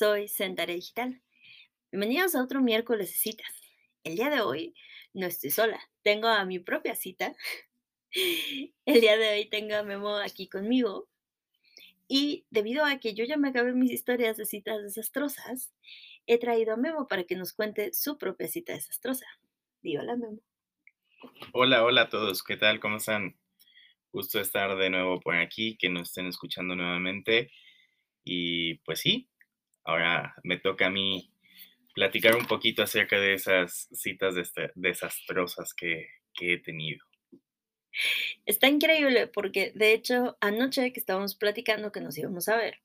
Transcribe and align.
soy 0.00 0.28
Sentare 0.28 0.76
Digital. 0.76 1.20
Bienvenidos 1.92 2.34
a 2.34 2.42
otro 2.42 2.62
miércoles 2.62 3.08
de 3.08 3.16
citas. 3.18 3.52
El 4.02 4.16
día 4.16 4.30
de 4.30 4.40
hoy 4.40 4.74
no 5.12 5.26
estoy 5.26 5.50
sola, 5.50 5.78
tengo 6.00 6.26
a 6.26 6.42
mi 6.46 6.58
propia 6.58 6.94
cita. 6.94 7.34
El 8.86 9.00
día 9.02 9.18
de 9.18 9.28
hoy 9.28 9.50
tengo 9.50 9.74
a 9.74 9.82
Memo 9.82 10.16
aquí 10.16 10.48
conmigo. 10.48 11.06
Y 12.08 12.46
debido 12.48 12.86
a 12.86 12.98
que 12.98 13.12
yo 13.12 13.26
ya 13.26 13.36
me 13.36 13.50
acabé 13.50 13.74
mis 13.74 13.90
historias 13.90 14.38
de 14.38 14.46
citas 14.46 14.82
desastrosas, 14.82 15.70
he 16.26 16.38
traído 16.38 16.72
a 16.72 16.78
Memo 16.78 17.06
para 17.06 17.24
que 17.24 17.36
nos 17.36 17.52
cuente 17.52 17.92
su 17.92 18.16
propia 18.16 18.48
cita 18.48 18.72
desastrosa. 18.72 19.26
Di 19.82 19.98
hola, 19.98 20.16
Memo. 20.16 20.40
Hola, 21.52 21.84
hola 21.84 22.02
a 22.04 22.08
todos, 22.08 22.42
¿qué 22.42 22.56
tal? 22.56 22.80
¿Cómo 22.80 22.96
están? 22.96 23.36
Gusto 24.14 24.40
estar 24.40 24.78
de 24.78 24.88
nuevo 24.88 25.20
por 25.20 25.36
aquí, 25.36 25.76
que 25.76 25.90
nos 25.90 26.08
estén 26.08 26.26
escuchando 26.26 26.74
nuevamente. 26.74 27.52
Y 28.24 28.76
pues 28.76 29.00
sí, 29.00 29.29
ahora 29.90 30.34
me 30.42 30.58
toca 30.58 30.86
a 30.86 30.90
mí 30.90 31.32
platicar 31.94 32.36
un 32.36 32.46
poquito 32.46 32.82
acerca 32.82 33.18
de 33.18 33.34
esas 33.34 33.88
citas 33.92 34.34
desastrosas 34.74 35.74
que 35.74 36.06
he 36.40 36.58
tenido. 36.58 37.04
Está 38.46 38.68
increíble 38.68 39.26
porque, 39.26 39.72
de 39.74 39.92
hecho, 39.92 40.36
anoche 40.40 40.92
que 40.92 41.00
estábamos 41.00 41.34
platicando 41.34 41.92
que 41.92 42.00
nos 42.00 42.16
íbamos 42.16 42.48
a 42.48 42.56
ver, 42.56 42.78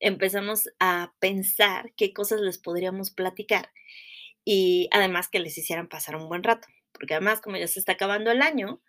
empezamos 0.00 0.68
a 0.78 1.12
pensar 1.18 1.92
qué 1.96 2.12
cosas 2.12 2.40
les 2.40 2.58
podríamos 2.58 3.10
platicar 3.10 3.70
y 4.44 4.88
además 4.92 5.28
que 5.28 5.40
les 5.40 5.58
hicieran 5.58 5.88
pasar 5.88 6.16
un 6.16 6.28
buen 6.28 6.42
rato. 6.42 6.68
Porque 6.92 7.14
además, 7.14 7.40
como 7.40 7.56
ya 7.56 7.66
se 7.66 7.80
está 7.80 7.92
acabando 7.92 8.30
el 8.30 8.42
año, 8.42 8.80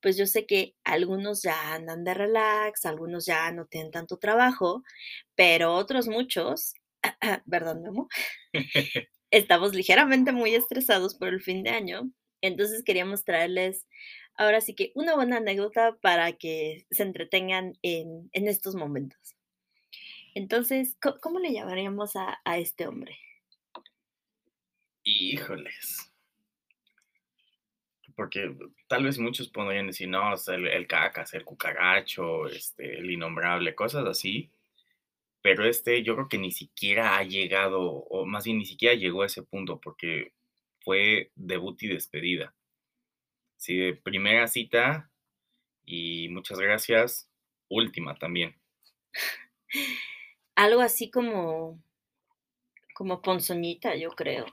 pues 0.00 0.16
yo 0.16 0.26
sé 0.26 0.46
que 0.46 0.74
algunos 0.84 1.42
ya 1.42 1.74
andan 1.74 2.04
de 2.04 2.14
relax, 2.14 2.84
algunos 2.84 3.26
ya 3.26 3.50
no 3.52 3.66
tienen 3.66 3.90
tanto 3.90 4.18
trabajo, 4.18 4.84
pero 5.34 5.74
otros 5.74 6.06
muchos, 6.06 6.74
¿verdad, 7.46 7.76
Memo? 7.76 8.08
Estamos 9.30 9.74
ligeramente 9.74 10.32
muy 10.32 10.54
estresados 10.54 11.14
por 11.14 11.28
el 11.28 11.40
fin 11.40 11.62
de 11.62 11.70
año, 11.70 12.10
entonces 12.40 12.82
queríamos 12.84 13.24
traerles 13.24 13.86
ahora 14.36 14.60
sí 14.60 14.74
que 14.74 14.92
una 14.94 15.14
buena 15.14 15.38
anécdota 15.38 15.96
para 16.00 16.32
que 16.32 16.86
se 16.90 17.02
entretengan 17.02 17.72
en, 17.82 18.28
en 18.32 18.48
estos 18.48 18.74
momentos. 18.74 19.36
Entonces, 20.34 20.96
¿cómo 21.22 21.38
le 21.38 21.52
llamaríamos 21.52 22.14
a, 22.16 22.40
a 22.44 22.58
este 22.58 22.86
hombre? 22.86 23.18
Híjoles. 25.02 26.12
Porque 28.14 28.54
tal 28.86 29.04
vez 29.04 29.18
muchos 29.18 29.48
podrían 29.48 29.86
decir, 29.86 30.08
no, 30.08 30.34
el, 30.48 30.66
el 30.68 30.86
cacas, 30.86 31.32
el 31.34 31.44
cucaracho, 31.44 32.46
este, 32.48 32.98
el 32.98 33.10
innombrable, 33.10 33.74
cosas 33.74 34.06
así. 34.06 34.50
Pero 35.46 35.64
este 35.64 36.02
yo 36.02 36.16
creo 36.16 36.28
que 36.28 36.38
ni 36.38 36.50
siquiera 36.50 37.16
ha 37.16 37.22
llegado, 37.22 37.80
o 37.80 38.26
más 38.26 38.46
bien 38.46 38.58
ni 38.58 38.66
siquiera 38.66 38.96
llegó 38.96 39.22
a 39.22 39.26
ese 39.26 39.44
punto, 39.44 39.80
porque 39.80 40.32
fue 40.80 41.30
debut 41.36 41.80
y 41.84 41.86
despedida. 41.86 42.52
Sí, 43.56 43.76
de 43.76 43.94
primera 43.94 44.48
cita 44.48 45.08
y 45.84 46.28
muchas 46.30 46.58
gracias. 46.58 47.30
Última 47.68 48.16
también. 48.16 48.56
Algo 50.56 50.80
así 50.80 51.12
como, 51.12 51.80
como 52.92 53.22
ponzoñita, 53.22 53.94
yo 53.94 54.10
creo. 54.10 54.46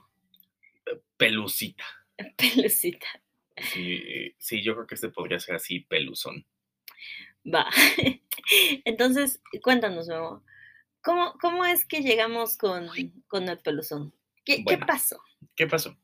Pelucita. 1.16 1.86
Pelucita. 2.36 3.08
Sí, 3.56 3.94
eh, 3.94 4.36
sí, 4.38 4.62
yo 4.62 4.74
creo 4.74 4.86
que 4.86 4.94
este 4.94 5.08
podría 5.08 5.40
ser 5.40 5.56
así, 5.56 5.80
peluzón. 5.80 6.46
Va. 7.44 7.68
Entonces, 8.84 9.42
cuéntanos, 9.60 10.06
Memo. 10.06 10.44
¿Cómo, 11.04 11.34
cómo 11.40 11.64
es 11.64 11.84
que 11.84 12.00
llegamos 12.00 12.56
con, 12.56 12.88
con 13.28 13.48
el 13.48 13.58
peluzón? 13.58 14.14
¿Qué, 14.44 14.64
qué 14.64 14.78
pasó? 14.78 15.20
¿qué 15.56 15.66
pasó? 15.66 15.96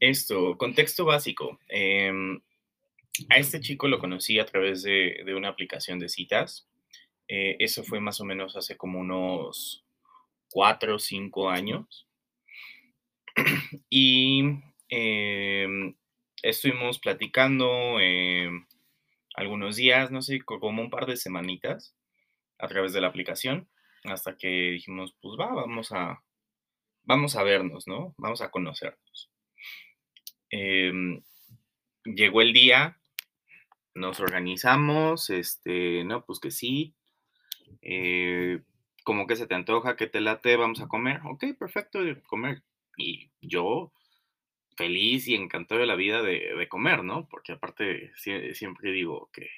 Esto, 0.00 0.56
contexto 0.56 1.04
básico. 1.04 1.58
em, 1.68 2.40
a 3.30 3.36
este 3.38 3.60
chico 3.60 3.88
lo 3.88 3.98
conocí 3.98 4.38
a 4.38 4.46
través 4.46 4.82
de, 4.82 5.22
de 5.24 5.34
una 5.34 5.48
aplicación 5.48 5.98
de 5.98 6.08
citas. 6.08 6.68
Eh, 7.28 7.56
eso 7.58 7.84
fue 7.84 8.00
más 8.00 8.20
o 8.20 8.24
menos 8.24 8.56
hace 8.56 8.76
como 8.76 9.00
unos 9.00 9.84
cuatro 10.50 10.96
o 10.96 10.98
cinco 10.98 11.50
años. 11.50 12.06
Y 13.90 14.42
em, 14.88 15.94
estuvimos 16.42 16.98
platicando 16.98 18.00
em, 18.00 18.66
algunos 19.34 19.76
días, 19.76 20.10
no 20.10 20.22
sé, 20.22 20.40
co- 20.40 20.60
como 20.60 20.82
un 20.82 20.90
par 20.90 21.06
de 21.06 21.16
semanitas 21.16 21.94
a 22.58 22.68
través 22.68 22.92
de 22.92 23.00
la 23.00 23.08
aplicación, 23.08 23.68
hasta 24.04 24.36
que 24.36 24.48
dijimos, 24.48 25.16
pues 25.20 25.38
va, 25.40 25.54
vamos 25.54 25.92
a, 25.92 26.22
vamos 27.04 27.36
a 27.36 27.42
vernos, 27.44 27.88
¿no? 27.88 28.14
Vamos 28.18 28.42
a 28.42 28.50
conocernos. 28.50 29.30
Em, 30.50 31.22
llegó 32.04 32.42
el 32.42 32.52
día, 32.52 32.98
nos 33.94 34.20
organizamos, 34.20 35.30
este, 35.30 36.04
no, 36.04 36.24
pues 36.24 36.40
que 36.40 36.50
sí, 36.50 36.94
eh, 37.82 38.62
como 39.04 39.26
que 39.26 39.36
se 39.36 39.46
te 39.46 39.54
antoja, 39.54 39.96
que 39.96 40.08
te 40.08 40.20
late, 40.20 40.56
vamos 40.56 40.80
a 40.80 40.88
comer, 40.88 41.20
ok, 41.24 41.44
perfecto, 41.58 42.00
comer. 42.28 42.62
Y 42.98 43.30
yo 43.42 43.92
feliz 44.76 45.28
y 45.28 45.34
encantado 45.36 45.80
de 45.80 45.86
la 45.88 45.96
vida 45.96 46.22
de, 46.22 46.54
de 46.56 46.68
comer, 46.68 47.04
¿no? 47.04 47.28
Porque 47.30 47.52
aparte 47.52 48.12
sie- 48.16 48.54
siempre 48.54 48.92
digo 48.92 49.30
que, 49.32 49.48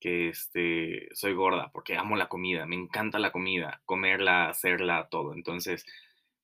que 0.00 0.28
este, 0.28 1.08
soy 1.12 1.34
gorda, 1.34 1.70
porque 1.72 1.96
amo 1.96 2.16
la 2.16 2.28
comida, 2.28 2.66
me 2.66 2.76
encanta 2.76 3.18
la 3.18 3.32
comida, 3.32 3.80
comerla, 3.84 4.48
hacerla, 4.48 5.08
todo. 5.10 5.34
Entonces, 5.34 5.84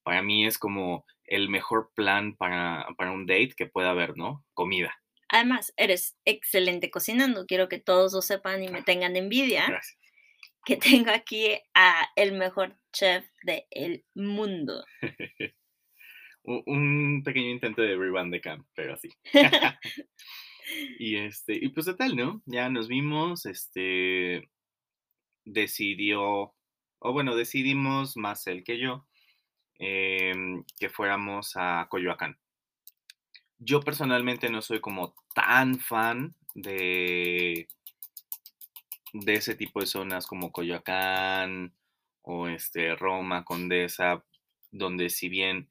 para 0.03 0.23
mí 0.23 0.47
es 0.47 0.59
como 0.59 1.05
el 1.25 1.49
mejor 1.49 1.91
plan 1.95 2.37
para, 2.37 2.87
para 2.97 3.13
un 3.13 3.27
date 3.27 3.55
que 3.57 3.67
pueda 3.67 3.91
haber, 3.91 4.17
¿no? 4.17 4.45
Comida. 4.55 4.95
Además, 5.29 5.73
eres 5.77 6.19
excelente 6.25 6.91
cocinando. 6.91 7.47
Quiero 7.47 7.69
que 7.69 7.79
todos 7.79 8.13
lo 8.13 8.21
sepan 8.21 8.63
y 8.63 8.69
me 8.69 8.83
tengan 8.83 9.17
envidia 9.17 9.67
gracias. 9.67 9.99
que 10.65 10.77
tengo 10.77 11.11
aquí 11.11 11.59
a 11.75 12.07
el 12.17 12.33
mejor 12.33 12.77
chef 12.93 13.25
del 13.43 14.05
mundo. 14.15 14.85
Un, 16.45 16.61
un 16.67 17.23
pequeño 17.23 17.51
intento 17.51 17.83
de 17.83 17.97
rewind 17.97 18.33
de 18.33 18.41
camp, 18.41 18.67
pero 18.75 18.95
así. 18.95 19.09
Y 20.99 21.17
este, 21.17 21.55
y 21.55 21.69
pues 21.71 21.87
total, 21.87 22.17
¿no? 22.17 22.43
Ya 22.47 22.69
nos 22.69 22.89
vimos, 22.89 23.47
este, 23.47 24.51
decidió, 25.45 26.55
o 26.99 27.13
bueno, 27.13 27.35
decidimos 27.37 28.17
más 28.17 28.47
él 28.47 28.65
que 28.65 28.79
yo, 28.79 29.07
em, 29.79 30.65
que 30.79 30.89
fuéramos 30.91 31.53
a 31.57 31.87
Coyoacán. 31.91 32.39
Yo 33.59 33.81
personalmente 33.81 34.51
no 34.51 34.63
soy 34.63 34.81
como 34.81 35.15
tan 35.35 35.79
fan 35.79 36.35
de, 36.55 37.69
de 39.13 39.35
ese 39.35 39.55
tipo 39.55 39.81
de 39.81 39.87
zonas 39.87 40.27
como 40.27 40.53
Coyoacán 40.53 41.75
o 42.23 42.49
este, 42.49 42.95
Roma, 42.97 43.45
Condesa, 43.45 44.25
donde 44.71 45.11
si 45.11 45.29
bien 45.29 45.71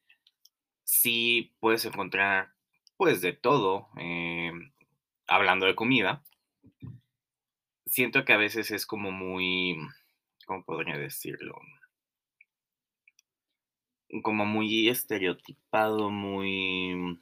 sí 0.84 1.54
puedes 1.60 1.86
encontrar 1.86 2.54
pues 2.98 3.22
de 3.22 3.34
todo, 3.34 3.90
em, 3.98 4.72
hablando 5.32 5.66
de 5.66 5.76
comida, 5.76 6.24
siento 7.86 8.26
que 8.26 8.34
a 8.34 8.38
veces 8.38 8.70
es 8.72 8.86
como 8.86 9.12
muy, 9.12 9.78
¿cómo 10.46 10.64
podría 10.66 10.98
decirlo? 10.98 11.56
Como 14.24 14.46
muy 14.46 14.90
estereotipado, 14.90 16.10
muy... 16.10 17.18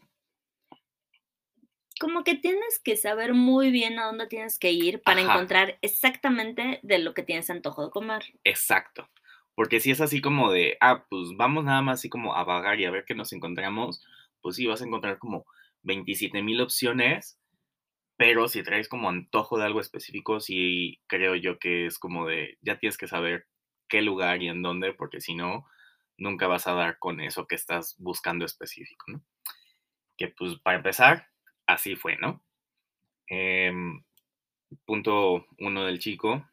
Como 1.99 2.23
que 2.23 2.33
tienes 2.35 2.79
que 2.79 2.95
saber 2.95 3.33
muy 3.33 3.71
bien 3.71 3.99
a 3.99 4.05
dónde 4.05 4.25
tienes 4.25 4.57
que 4.57 4.71
ir 4.71 5.01
para 5.03 5.21
Ajá, 5.21 5.33
encontrar 5.33 5.77
exactamente 5.81 6.79
de 6.81 6.97
lo 6.97 7.13
que 7.13 7.23
tienes 7.23 7.49
antojo 7.49 7.85
de 7.85 7.91
comer. 7.91 8.23
exacto. 8.43 9.07
Porque 9.53 9.81
si 9.81 9.91
es 9.91 9.99
así 9.99 10.21
como 10.21 10.51
de, 10.51 10.77
ah, 10.79 11.05
pues 11.09 11.35
vamos 11.35 11.65
nada 11.65 11.81
más 11.81 11.99
así 11.99 12.09
como 12.09 12.33
a 12.35 12.43
vagar 12.45 12.79
y 12.79 12.85
a 12.85 12.91
ver 12.91 13.03
qué 13.05 13.13
nos 13.13 13.33
encontramos, 13.33 14.01
pues 14.41 14.55
sí, 14.55 14.65
vas 14.65 14.81
a 14.81 14.85
encontrar 14.85 15.19
como 15.19 15.45
27 15.83 16.41
mil 16.41 16.61
opciones, 16.61 17.37
pero 18.19 18.49
si 18.49 18.63
traes 18.63 18.89
como 18.89 19.07
antojo 19.07 19.57
de 19.57 19.63
algo 19.63 19.79
específico, 19.79 20.41
sí 20.41 20.99
creo 21.07 21.35
yo 21.35 21.57
que 21.57 21.85
es 21.85 21.97
como 21.97 22.27
de, 22.27 22.57
ya 22.59 22.77
tienes 22.77 22.97
que 22.97 23.07
saber 23.07 23.47
qué 23.87 24.01
lugar 24.01 24.43
y 24.43 24.49
en 24.49 24.61
dónde, 24.61 24.91
porque 24.93 25.21
si 25.21 25.35
no, 25.35 25.65
nunca 26.17 26.45
vas 26.47 26.67
a 26.67 26.73
dar 26.73 26.99
con 26.99 27.21
eso 27.21 27.47
que 27.47 27.55
estás 27.55 27.95
buscando 27.97 28.43
específico, 28.43 29.05
¿no? 29.07 29.23
Que 30.17 30.27
pues 30.27 30.57
para 30.59 30.75
empezar, 30.75 31.29
así 31.65 31.95
fue, 31.95 32.17
¿no? 32.17 32.43
Em, 33.27 34.03
punto 34.83 35.47
uno 35.57 35.85
del 35.85 35.99
chico, 35.99 36.45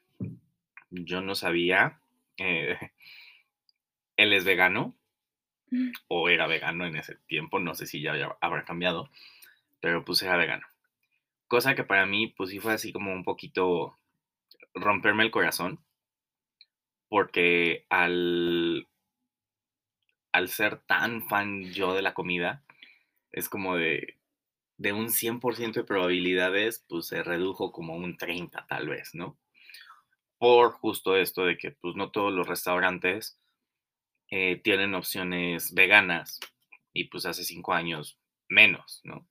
yo 0.91 1.21
no 1.21 1.35
sabía, 1.35 2.01
eh, 2.37 2.79
él 4.17 4.33
es 4.33 4.45
vegano 4.45 4.95
o 6.07 6.29
era 6.29 6.47
vegano 6.47 6.87
en 6.87 6.95
ese 6.95 7.17
tiempo, 7.27 7.59
no 7.59 7.75
sé 7.75 7.87
si 7.87 8.03
ya 8.03 8.13
habrá 8.41 8.65
cambiado, 8.65 9.11
pero 9.81 10.05
pues 10.05 10.23
era 10.23 10.37
vegano. 10.37 10.65
Cosa 11.49 11.75
que 11.75 11.85
para 11.85 12.07
mí 12.07 12.29
pues 12.29 12.51
sí 12.51 12.59
fue 12.61 12.75
así 12.75 12.93
como 12.93 13.13
un 13.13 13.25
poquito 13.25 13.97
romperme 14.75 15.23
el 15.25 15.31
corazón, 15.31 15.85
porque 17.09 17.87
al 17.89 18.87
al 20.33 20.49
ser 20.51 20.81
tan 20.81 21.27
fan 21.27 21.65
yo 21.73 21.95
de 21.95 22.03
la 22.03 22.13
comida, 22.13 22.63
es 23.33 23.49
como 23.49 23.77
de, 23.77 24.19
de 24.77 24.93
un 24.93 25.11
100% 25.11 25.81
de 25.81 25.87
probabilidades, 25.87 26.85
pues 26.89 27.07
se 27.07 27.23
redujo 27.23 27.73
como 27.73 27.95
un 27.97 28.19
30 28.19 28.67
tal 28.69 28.89
vez, 28.89 29.15
¿no? 29.15 29.39
Por 30.39 30.73
justo 30.73 31.17
esto 31.17 31.45
de 31.45 31.57
que 31.57 31.71
pues 31.73 31.97
no 31.97 32.11
todos 32.11 32.33
los 32.33 32.47
restaurantes 32.47 33.39
eh, 34.31 34.61
tienen 34.63 34.95
opciones 34.95 35.75
veganas 35.75 36.41
y 36.93 37.05
pues 37.05 37.27
hace 37.27 37.45
cinco 37.45 37.73
años 37.75 38.19
menos, 38.49 39.01
¿no? 39.05 39.27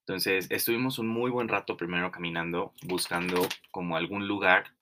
Entonces 0.00 0.50
estuvimos 0.50 0.98
un 0.98 1.08
muy 1.08 1.30
buen 1.30 1.48
rato 1.48 1.76
primero 1.76 2.10
caminando, 2.10 2.72
buscando 2.82 3.46
como 3.70 3.96
algún 3.96 4.26
lugar 4.26 4.74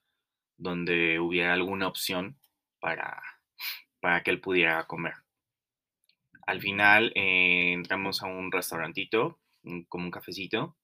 donde 0.56 1.20
hubiera 1.20 1.52
alguna 1.52 1.86
opción 1.86 2.38
para, 2.80 3.22
para 4.00 4.22
que 4.22 4.30
él 4.30 4.40
pudiera 4.40 4.86
comer. 4.86 5.14
Al 6.46 6.60
final 6.60 7.12
eh, 7.14 7.72
entramos 7.72 8.22
a 8.22 8.26
un 8.26 8.50
restaurantito, 8.50 9.38
como 9.88 10.04
un 10.04 10.10
cafecito, 10.10 10.76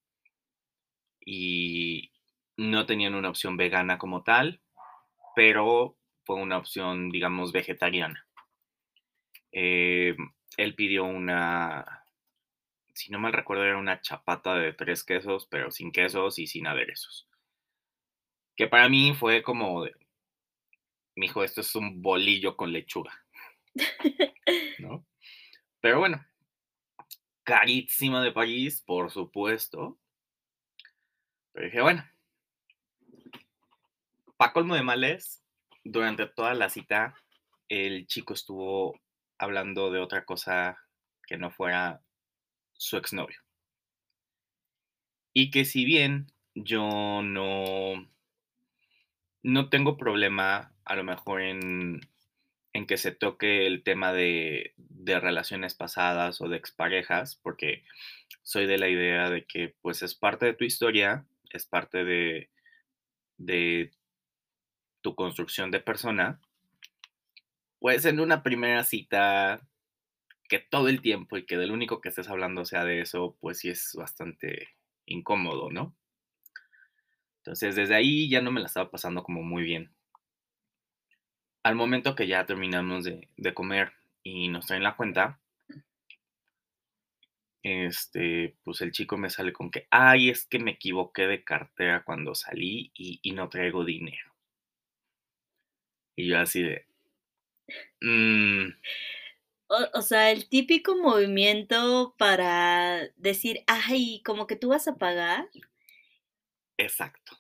y 1.25 2.13
no 2.57 2.87
tenían 2.87 3.15
una 3.15 3.31
opción 3.31 3.57
vegana 3.57 3.99
como 3.99 4.23
tal, 4.23 4.61
pero 5.35 5.97
fue 6.25 6.37
una 6.37 6.59
opción, 6.59 7.11
digamos, 7.11 7.53
vegetariana. 7.53 8.27
Eh, 9.53 10.17
él 10.57 10.75
pidió 10.75 11.05
una, 11.05 12.04
si 12.95 13.11
no 13.11 13.19
mal 13.19 13.33
recuerdo, 13.33 13.65
era 13.65 13.77
una 13.77 14.01
chapata 14.01 14.55
de 14.55 14.73
tres 14.73 15.05
quesos, 15.05 15.47
pero 15.51 15.71
sin 15.71 15.93
quesos 15.93 16.39
y 16.39 16.47
sin 16.47 16.67
aderezos. 16.67 17.29
Que 18.57 18.69
para 18.69 18.89
mí 18.89 19.15
fue 19.15 19.43
como, 19.43 19.85
de, 19.85 19.95
mijo, 21.17 21.43
esto 21.43 21.61
es 21.61 21.75
un 21.75 22.01
bolillo 22.01 22.57
con 22.57 22.73
lechuga. 22.73 23.13
¿No? 24.79 25.05
Pero 25.81 25.99
bueno, 25.99 26.25
carísima 27.43 28.23
de 28.23 28.33
París, 28.33 28.81
por 28.87 29.11
supuesto. 29.11 29.99
Pero 31.53 31.67
dije, 31.67 31.81
bueno, 31.83 32.09
para 34.37 34.53
colmo 34.53 34.77
de 34.77 34.83
males, 34.83 35.43
durante 35.83 36.27
toda 36.27 36.55
la 36.55 36.71
cita, 36.71 37.15
el 37.69 38.07
chico 38.07 38.35
estuvo 38.35 39.01
hablando 39.37 39.91
de 39.91 39.99
otra 39.99 40.25
cosa 40.25 40.79
que 41.27 41.37
no 41.37 41.51
fuera 41.51 42.04
su 42.85 42.97
exnovio. 42.97 43.41
Y 45.33 45.51
que 45.51 45.65
si 45.65 45.85
bien 45.85 46.33
yo 46.55 47.23
no, 47.23 48.09
no 49.43 49.69
tengo 49.69 49.97
problema 49.97 50.73
a 50.85 50.95
lo 50.95 51.05
mejor 51.05 51.43
en 51.43 52.01
en 52.75 52.87
que 52.87 52.99
se 52.99 53.13
toque 53.13 53.67
el 53.67 53.83
tema 53.83 54.13
de, 54.13 54.75
relaciones 55.07 55.75
pasadas 55.75 56.41
o 56.41 56.49
de 56.49 56.57
exparejas, 56.57 57.37
porque 57.37 57.85
soy 58.43 58.67
de 58.67 58.79
la 58.79 58.89
idea 58.89 59.31
de 59.31 59.45
que 59.45 59.75
pues 59.81 60.03
es 60.03 60.15
parte 60.15 60.47
de 60.47 60.55
tu 60.55 60.65
historia, 60.65 61.25
es 61.51 61.67
parte 61.67 62.05
de, 62.05 62.51
de 63.37 63.93
tu 65.03 65.15
construcción 65.15 65.71
de 65.71 65.81
persona, 65.81 66.41
pues 67.79 68.07
en 68.07 68.19
una 68.19 68.43
primera 68.43 68.83
cita 68.83 69.61
que 70.49 70.59
todo 70.59 70.89
el 70.89 71.01
tiempo 71.01 71.37
y 71.37 71.47
que 71.47 71.57
del 71.57 71.73
único 71.73 72.01
que 72.01 72.11
estés 72.11 72.29
hablando 72.29 72.65
sea 72.65 72.85
de 72.85 73.01
eso, 73.01 73.37
pues 73.41 73.59
sí 73.59 73.71
es 73.71 73.93
bastante 73.95 74.69
incómodo, 75.07 75.71
¿no? 75.71 75.95
Entonces 77.39 77.77
desde 77.77 77.95
ahí 77.95 78.29
ya 78.29 78.41
no 78.41 78.51
me 78.53 78.61
la 78.61 78.67
estaba 78.67 78.91
pasando 78.91 79.23
como 79.23 79.43
muy 79.43 79.63
bien 79.63 79.95
al 81.65 81.75
momento 81.75 82.15
que 82.15 82.29
ya 82.29 82.47
terminamos 82.47 83.05
de, 83.05 83.55
comer 83.55 83.93
y 84.23 84.49
nos 84.49 84.67
traen 84.67 84.83
la 84.83 84.97
cuenta, 84.97 85.41
este, 87.63 88.55
pues 88.63 88.83
el 88.83 88.93
chico 88.93 89.17
me 89.17 89.31
sale 89.31 89.53
con 89.53 89.71
que, 89.71 89.89
ay, 89.91 90.29
es 90.29 90.47
que 90.47 90.59
me 90.59 90.73
equivoqué 90.73 91.27
de 91.27 91.43
cartera 91.43 92.05
cuando 92.05 92.35
salí 92.35 92.93
y, 92.95 93.33
no 93.33 93.49
traigo 93.49 93.85
dinero. 93.85 94.35
Y 96.17 96.29
yo 96.29 96.39
así 96.39 96.63
de... 96.63 96.87
Mm". 98.03 98.75
O, 99.69 99.99
o, 99.99 100.03
sea, 100.03 100.31
el 100.31 100.49
típico 100.49 100.97
movimiento 100.97 102.15
para 102.19 103.09
decir, 103.17 103.65
ay, 103.67 104.23
como 104.25 104.47
que 104.47 104.57
tú 104.57 104.69
vas 104.69 104.89
a 104.89 104.97
pagar. 104.97 105.49
Exacto. 106.77 107.39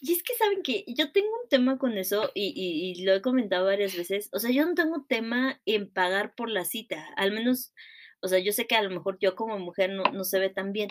Y 0.00 0.12
es 0.12 0.22
que 0.22 0.34
saben 0.34 0.62
que 0.62 0.84
yo 0.88 1.12
tengo 1.12 1.28
un 1.42 1.48
tema 1.48 1.78
con 1.78 1.96
eso 1.96 2.30
y, 2.34 2.52
y, 2.56 3.04
lo 3.04 3.14
he 3.14 3.22
comentado 3.22 3.66
varias 3.66 3.96
veces. 3.96 4.28
O 4.32 4.38
sea, 4.38 4.50
yo 4.50 4.66
no 4.66 4.74
tengo 4.74 5.04
tema 5.08 5.60
en 5.64 5.90
pagar 5.90 6.34
por 6.34 6.50
la 6.50 6.64
cita. 6.64 7.08
Al 7.16 7.32
menos, 7.32 7.72
o 8.20 8.28
sea, 8.28 8.38
yo 8.38 8.52
sé 8.52 8.66
que 8.66 8.74
a 8.76 8.82
lo 8.82 8.90
mejor 8.90 9.18
yo 9.20 9.36
como 9.36 9.58
mujer 9.58 9.90
no, 9.90 10.04
no 10.04 10.24
se 10.24 10.38
ve 10.38 10.50
tan 10.50 10.72
bien. 10.72 10.90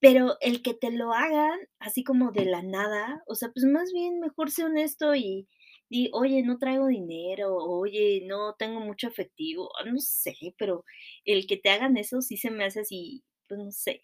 Pero 0.00 0.36
el 0.40 0.62
que 0.62 0.74
te 0.74 0.90
lo 0.90 1.12
hagan 1.14 1.58
así 1.78 2.04
como 2.04 2.32
de 2.32 2.44
la 2.44 2.62
nada, 2.62 3.22
o 3.26 3.34
sea, 3.34 3.50
pues 3.50 3.64
más 3.64 3.92
bien 3.92 4.20
mejor 4.20 4.50
sé 4.50 4.64
honesto 4.64 5.14
y, 5.14 5.48
y 5.88 6.10
oye, 6.12 6.42
no 6.42 6.58
traigo 6.58 6.86
dinero, 6.88 7.56
oye, 7.56 8.22
no 8.26 8.54
tengo 8.58 8.80
mucho 8.80 9.08
efectivo, 9.08 9.70
no 9.86 9.98
sé, 9.98 10.34
pero 10.58 10.84
el 11.24 11.46
que 11.46 11.56
te 11.56 11.70
hagan 11.70 11.96
eso 11.96 12.20
sí 12.20 12.36
se 12.36 12.50
me 12.50 12.64
hace 12.64 12.80
así, 12.80 13.22
pues 13.48 13.60
no 13.60 13.70
sé, 13.70 14.00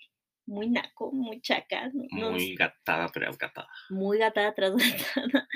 muy 0.47 0.69
naco, 0.69 1.13
muy 1.13 1.41
chaca. 1.41 1.91
muy 2.11 2.55
gatada 2.55 3.09
tras 3.09 3.39
gatada. 3.39 3.69
Muy 3.89 4.19
gatada 4.19 4.55
tras 4.55 4.75
gatada. 5.17 5.49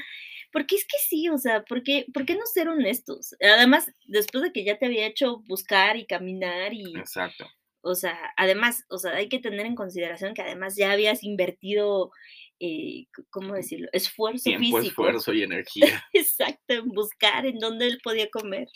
Porque 0.53 0.77
es 0.77 0.85
que 0.85 0.99
sí, 0.99 1.29
o 1.29 1.37
sea, 1.37 1.65
¿por 1.65 1.83
qué, 1.83 2.07
¿por 2.15 2.25
qué 2.25 2.37
no 2.37 2.47
ser 2.47 2.69
honestos? 2.69 3.35
Además, 3.41 3.91
después 4.07 4.45
de 4.45 4.53
que 4.53 4.65
ya 4.65 4.79
te 4.79 4.87
había 4.87 5.07
hecho 5.07 5.43
buscar 5.49 5.97
y 5.97 6.07
caminar 6.07 6.73
y... 6.73 6.97
Exacto. 6.97 7.47
O 7.85 7.95
sea, 7.95 8.19
además, 8.37 8.85
o 8.89 8.99
sea, 8.99 9.13
hay 9.15 9.29
que 9.29 9.39
tener 9.39 9.67
en 9.67 9.75
consideración 9.75 10.35
que 10.35 10.43
además 10.43 10.77
ya 10.77 10.93
habías 10.93 11.23
invertido, 11.23 12.11
eh, 12.59 13.07
¿cómo 13.31 13.55
decirlo? 13.55 13.89
Esfuerzo 13.93 14.45
Tiempo, 14.45 14.79
esfuerzo 14.79 15.33
y 15.33 15.43
energía. 15.45 16.05
Exacto, 16.13 16.75
en 16.75 16.89
buscar 16.89 17.47
en 17.47 17.59
dónde 17.59 17.87
él 17.87 18.01
podía 18.03 18.31
comer. 18.31 18.69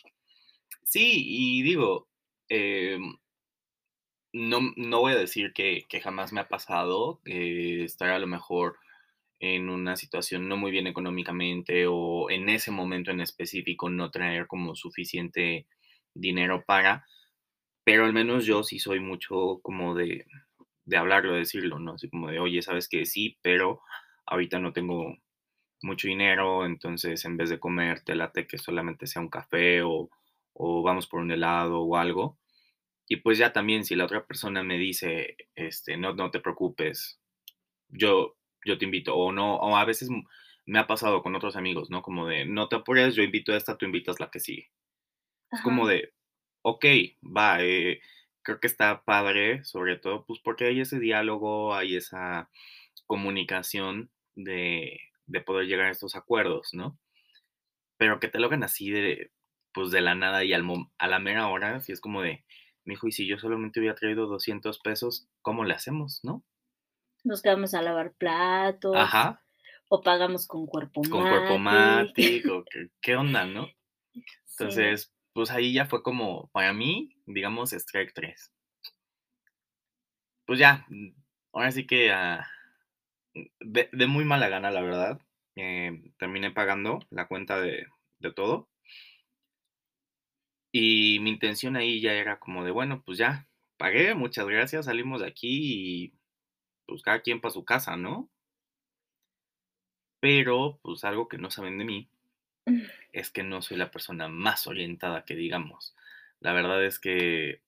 Sí, 0.84 1.22
y 1.26 1.62
digo, 1.62 2.08
eh, 2.49 2.99
no, 4.32 4.60
no 4.76 5.00
voy 5.00 5.12
a 5.12 5.19
decir 5.19 5.52
que, 5.52 5.87
jamás 6.02 6.32
me 6.32 6.41
ha 6.41 6.48
pasado 6.48 7.20
eh, 7.24 7.82
estar 7.84 8.10
a 8.10 8.19
lo 8.19 8.27
mejor 8.27 8.77
en 9.41 9.70
una 9.70 9.96
situación 9.96 10.48
no 10.48 10.56
muy 10.56 10.70
bien 10.70 10.86
económicamente 10.86 11.86
o 11.86 12.29
en 12.31 12.48
ese 12.48 12.70
momento 12.70 13.10
en 13.10 13.20
específico 13.20 13.88
no 13.88 14.10
traer 14.10 14.46
como 14.46 14.74
suficiente 14.74 15.67
dinero 16.15 16.65
para, 16.67 17.06
pero 17.88 18.04
al 18.04 18.12
menos 18.12 18.44
yo 18.44 18.64
sí 18.64 18.78
soy 18.78 19.00
mucho 19.00 19.60
como 19.62 19.94
de, 19.94 20.26
de 20.84 20.96
hablarlo, 20.98 21.32
de 21.32 21.38
decirlo, 21.38 21.78
¿no? 21.78 21.94
Así 21.94 22.10
como 22.10 22.28
de, 22.28 22.38
oye, 22.38 22.60
sabes 22.60 22.86
que 22.86 23.06
sí, 23.06 23.38
pero 23.40 23.80
ahorita 24.26 24.58
no 24.58 24.74
tengo 24.74 25.16
mucho 25.80 26.06
dinero, 26.06 26.66
entonces 26.66 27.24
en 27.24 27.38
vez 27.38 27.48
de 27.48 27.58
comer, 27.58 28.02
te 28.02 28.14
late 28.14 28.46
que 28.46 28.58
solamente 28.58 29.06
sea 29.06 29.22
un 29.22 29.30
café 29.30 29.80
o, 29.80 30.10
o 30.52 30.82
vamos 30.82 31.06
por 31.06 31.20
un 31.20 31.30
helado 31.30 31.80
o 31.80 31.96
algo. 31.96 32.38
Y 33.06 33.16
pues 33.16 33.38
ya 33.38 33.54
también 33.54 33.86
si 33.86 33.96
la 33.96 34.04
otra 34.04 34.26
persona 34.26 34.62
me 34.62 34.76
dice, 34.76 35.38
este, 35.54 35.96
no, 35.96 36.12
no 36.12 36.30
te 36.30 36.40
preocupes, 36.40 37.18
yo, 37.88 38.36
yo 38.66 38.76
te 38.76 38.84
invito, 38.84 39.16
o 39.16 39.32
no, 39.32 39.56
o 39.56 39.78
a 39.78 39.86
veces 39.86 40.10
me 40.66 40.78
ha 40.78 40.86
pasado 40.86 41.22
con 41.22 41.34
otros 41.34 41.56
amigos, 41.56 41.88
¿no? 41.88 42.02
Como 42.02 42.26
de, 42.26 42.44
no 42.44 42.68
te 42.68 42.76
apures, 42.76 43.14
yo 43.14 43.22
invito 43.22 43.54
a 43.54 43.56
esta, 43.56 43.78
tú 43.78 43.86
invitas 43.86 44.20
la 44.20 44.30
que 44.30 44.40
sigue. 44.40 44.70
Es 45.50 45.62
como 45.62 45.86
de, 45.86 46.12
ok, 46.62 46.84
va, 47.24 47.62
eh, 47.62 48.00
creo 48.43 48.60
que 48.60 48.67
está 48.67 49.05
padre, 49.05 49.65
sobre 49.65 49.96
todo, 49.96 50.24
pues 50.24 50.41
porque 50.43 50.67
hay 50.67 50.81
ese 50.81 50.98
diálogo, 50.98 51.74
hay 51.74 51.96
esa 51.96 52.50
comunicación 53.06 54.10
de, 54.34 55.00
de 55.27 55.41
poder 55.41 55.67
llegar 55.67 55.86
a 55.86 55.91
estos 55.91 56.17
acuerdos, 56.17 56.70
¿no? 56.72 56.98
Pero 57.96 58.20
que 58.20 58.29
te 58.29 58.38
lo 58.38 58.46
hagan 58.46 58.62
así 58.62 58.91
de, 58.91 59.31
pues 59.72 59.91
de 59.91 60.00
la 60.00 60.15
nada 60.15 60.44
y 60.44 60.53
al, 60.53 60.65
a 60.98 61.08
la 61.08 61.19
mera 61.19 61.48
hora, 61.48 61.81
si 61.81 61.93
es 61.93 62.00
como 62.00 62.22
de, 62.22 62.44
me 62.84 62.94
dijo, 62.94 63.06
y 63.06 63.12
si 63.12 63.27
yo 63.27 63.38
solamente 63.38 63.81
hubiera 63.81 63.94
traído 63.94 64.27
200 64.27 64.79
pesos, 64.81 65.29
¿cómo 65.43 65.65
le 65.65 65.74
hacemos, 65.74 66.20
no? 66.22 66.43
Nos 67.24 67.43
quedamos 67.43 67.74
a 67.74 67.82
lavar 67.82 68.15
platos. 68.15 68.96
Ajá. 68.96 69.44
O 69.88 70.03
pagamos 70.03 70.46
con 70.46 70.67
cuerpo 70.67 71.03
Con 71.03 71.22
cuerpo 71.22 71.58
mático, 71.58 72.65
¿qué, 73.00 73.17
onda, 73.17 73.44
no? 73.44 73.69
Entonces, 74.50 75.12
pues 75.32 75.51
ahí 75.51 75.73
ya 75.73 75.87
fue 75.87 76.03
como, 76.03 76.49
para 76.53 76.73
mí, 76.73 77.17
digamos, 77.27 77.73
strike 77.73 78.13
3. 78.15 78.53
Pues 80.47 80.58
ya, 80.58 80.85
mm, 80.89 81.11
ahora 81.53 81.70
sí 81.73 81.87
que 81.87 82.11
ah, 82.11 82.47
de, 83.61 84.06
muy 84.06 84.25
mala 84.25 84.49
gana, 84.49 84.70
la 84.70 84.82
verdad. 84.82 85.20
Eh, 85.56 86.13
terminé 86.19 86.51
pagando 86.51 87.01
la 87.11 87.27
cuenta 87.29 87.61
de, 87.61 87.87
de 88.20 88.32
todo. 88.32 88.69
Y 90.73 91.19
mi 91.20 91.31
intención 91.31 91.77
ahí 91.77 92.01
ya 92.01 92.13
era 92.15 92.39
como 92.39 92.65
de, 92.65 92.70
bueno, 92.70 93.03
pues 93.05 93.19
ya, 93.19 93.49
pagué, 93.79 94.15
muchas 94.15 94.47
gracias, 94.47 94.87
salimos 94.87 95.20
de 95.20 95.29
aquí 95.29 96.05
y 96.06 96.15
pues 96.87 97.03
cada 97.03 97.20
quien 97.23 97.41
para 97.41 97.53
su 97.53 97.65
casa, 97.65 97.97
¿no? 97.97 98.31
Pero, 100.20 100.79
pues 100.82 101.03
algo 101.05 101.29
que 101.29 101.39
no 101.39 101.51
saben 101.51 101.79
de 101.79 101.85
mí, 101.85 102.08
es 103.13 103.31
que 103.31 103.43
no 103.43 103.63
soy 103.63 103.77
la 103.77 103.91
persona 103.91 104.29
más 104.29 104.67
orientada 104.67 105.25
que 105.25 105.34
digamos. 105.34 105.94
La 106.41 106.53
verdad 106.53 106.84
es 106.84 106.98
que 106.98 107.60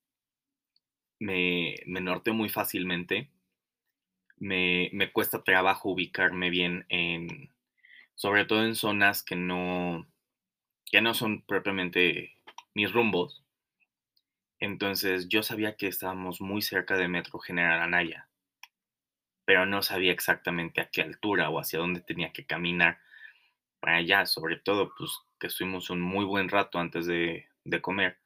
me, 1.19 1.75
me 1.85 2.01
norteo 2.01 2.33
muy 2.33 2.49
fácilmente. 2.49 3.29
Me, 4.37 4.89
me 4.93 5.11
cuesta 5.11 5.43
trabajo 5.43 5.89
ubicarme 5.89 6.49
bien 6.49 6.85
en, 6.89 7.51
sobre 8.15 8.45
todo 8.45 8.65
en 8.65 8.75
zonas 8.75 9.23
que 9.23 9.35
no, 9.35 10.07
que 10.85 11.01
no 11.01 11.13
son 11.13 11.41
propiamente 11.43 12.35
mis 12.73 12.91
rumbos. 12.91 13.43
Entonces 14.59 15.27
yo 15.27 15.43
sabía 15.43 15.75
que 15.75 15.87
estábamos 15.87 16.39
muy 16.39 16.61
cerca 16.61 16.95
de 16.95 17.07
Metro 17.07 17.39
General 17.39 17.81
Anaya, 17.81 18.27
pero 19.45 19.65
no 19.65 19.81
sabía 19.81 20.11
exactamente 20.11 20.81
a 20.81 20.89
qué 20.89 21.01
altura 21.01 21.49
o 21.49 21.59
hacia 21.59 21.79
dónde 21.79 22.01
tenía 22.01 22.31
que 22.31 22.45
caminar 22.45 22.99
para 23.81 23.97
allá, 23.97 24.25
sobre 24.25 24.57
todo 24.57 24.93
pues 24.97 25.11
que 25.39 25.47
estuvimos 25.47 25.89
un 25.89 25.99
muy 25.99 26.23
buen 26.23 26.47
rato 26.47 26.79
antes 26.79 27.05
de, 27.07 27.47
comer, 27.81 28.17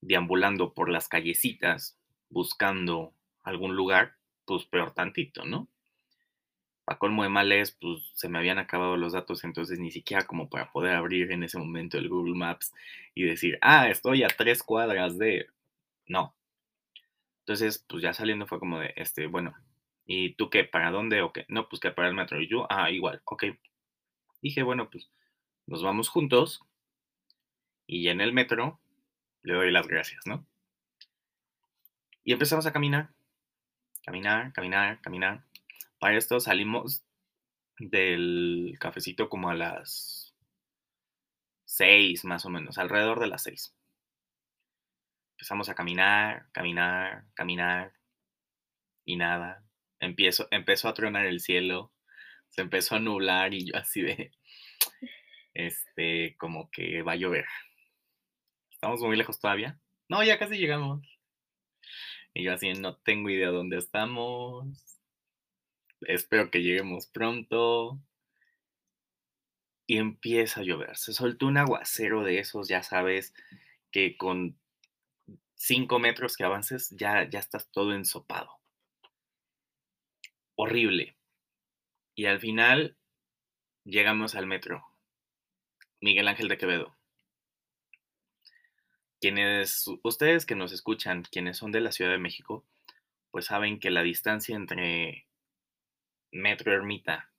deambulando 0.00 0.72
por 0.72 0.88
las 0.88 1.08
callecitas, 1.08 1.98
buscando 2.30 3.12
algún 3.42 3.76
lugar, 3.76 4.14
pues 4.46 4.64
peor 4.64 4.92
tantito, 4.92 5.44
¿no? 5.44 5.68
Para 6.84 6.98
colmo 6.98 7.24
de 7.24 7.28
males, 7.28 7.72
pues 7.72 8.10
se 8.14 8.28
me 8.28 8.38
habían 8.38 8.58
acabado 8.58 8.96
los 8.96 9.12
datos, 9.14 9.42
entonces 9.44 9.78
ni 9.78 9.90
siquiera 9.90 10.26
como 10.26 10.48
para 10.48 10.70
poder 10.70 10.94
abrir 10.94 11.32
en 11.32 11.42
ese 11.42 11.58
momento 11.58 11.98
el 11.98 12.08
Google 12.08 12.36
Maps 12.36 12.72
y 13.14 13.24
decir, 13.24 13.58
ah, 13.62 13.88
estoy 13.88 14.22
a 14.22 14.28
tres 14.28 14.62
cuadras 14.62 15.18
de... 15.18 15.48
No. 16.06 16.34
Entonces, 17.40 17.84
pues 17.88 18.02
ya 18.02 18.12
saliendo 18.12 18.46
fue 18.46 18.60
como 18.60 18.78
de, 18.78 18.92
este, 18.96 19.26
bueno, 19.26 19.54
¿y 20.06 20.34
tú 20.34 20.50
qué? 20.50 20.64
¿Para 20.64 20.90
dónde 20.90 21.22
o 21.22 21.32
qué? 21.32 21.46
No, 21.48 21.68
pues 21.68 21.80
que 21.80 21.90
para 21.90 22.08
el 22.08 22.14
metro. 22.14 22.40
Y 22.40 22.48
yo, 22.48 22.66
ah, 22.70 22.90
igual, 22.90 23.22
ok. 23.24 23.44
Dije, 24.44 24.62
bueno, 24.62 24.90
pues 24.90 25.08
nos 25.64 25.82
vamos 25.82 26.10
juntos 26.10 26.66
y 27.86 28.02
ya 28.02 28.10
en 28.10 28.20
el 28.20 28.34
metro 28.34 28.78
le 29.42 29.54
doy 29.54 29.72
las 29.72 29.88
gracias, 29.88 30.26
¿no? 30.26 30.46
Y 32.24 32.34
empezamos 32.34 32.66
a 32.66 32.72
caminar, 32.74 33.08
caminar, 34.04 34.52
caminar, 34.52 35.00
caminar. 35.00 35.44
Para 35.98 36.18
esto 36.18 36.40
salimos 36.40 37.02
del 37.78 38.76
cafecito 38.78 39.30
como 39.30 39.48
a 39.48 39.54
las 39.54 40.34
seis, 41.64 42.26
más 42.26 42.44
o 42.44 42.50
menos, 42.50 42.76
alrededor 42.76 43.20
de 43.20 43.28
las 43.28 43.44
seis. 43.44 43.74
Empezamos 45.36 45.70
a 45.70 45.74
caminar, 45.74 46.50
caminar, 46.52 47.24
caminar 47.32 47.94
y 49.06 49.16
nada. 49.16 49.64
Empiezo, 50.00 50.48
empezó 50.50 50.88
a 50.90 50.94
tronar 50.94 51.24
el 51.24 51.40
cielo, 51.40 51.93
se 52.54 52.62
empezó 52.62 52.96
a 52.96 53.00
nublar 53.00 53.54
y 53.54 53.66
yo 53.66 53.76
así 53.76 54.02
de, 54.02 54.32
este, 55.54 56.36
como 56.36 56.70
que 56.70 57.02
va 57.02 57.12
a 57.12 57.16
llover. 57.16 57.46
¿Estamos 58.70 59.00
muy 59.00 59.16
lejos 59.16 59.40
todavía? 59.40 59.78
No, 60.08 60.22
ya 60.22 60.38
casi 60.38 60.56
llegamos. 60.56 61.00
Y 62.34 62.44
yo 62.44 62.52
así, 62.52 62.72
no 62.72 62.96
tengo 62.96 63.30
idea 63.30 63.48
dónde 63.48 63.78
estamos 63.78 64.94
espero 66.06 66.50
que 66.50 66.62
lleguemos 66.62 67.06
pronto. 67.06 68.00
Y 69.86 69.98
empieza 69.98 70.60
a 70.60 70.64
llover. 70.64 70.96
Se 70.96 71.12
soltó 71.12 71.46
un 71.46 71.58
aguacero 71.58 72.22
de 72.24 72.38
esos, 72.38 72.68
ya 72.68 72.82
sabes, 72.82 73.34
que 73.90 74.16
con 74.16 74.58
cinco 75.56 75.98
metros 75.98 76.36
que 76.36 76.44
avances 76.44 76.90
ya, 76.90 77.28
ya 77.28 77.38
estás 77.38 77.70
todo 77.70 77.92
ensopado. 77.94 78.50
Horrible. 80.56 81.13
Y 82.14 82.26
al 82.26 82.38
final 82.38 82.96
llegamos 83.84 84.34
al 84.34 84.46
metro. 84.46 84.86
Miguel 86.00 86.28
Ángel 86.28 86.48
de 86.48 86.58
Quevedo. 86.58 86.96
Quienes, 89.20 89.86
ustedes 90.02 90.46
que 90.46 90.54
nos 90.54 90.72
escuchan, 90.72 91.24
quienes 91.30 91.56
son 91.56 91.72
de 91.72 91.80
la 91.80 91.92
Ciudad 91.92 92.10
de 92.10 92.18
México, 92.18 92.64
pues 93.30 93.46
saben 93.46 93.80
que 93.80 93.90
la 93.90 94.02
distancia 94.02 94.54
entre 94.54 95.26
Metro 96.30 96.72
Ermita, 96.72 97.30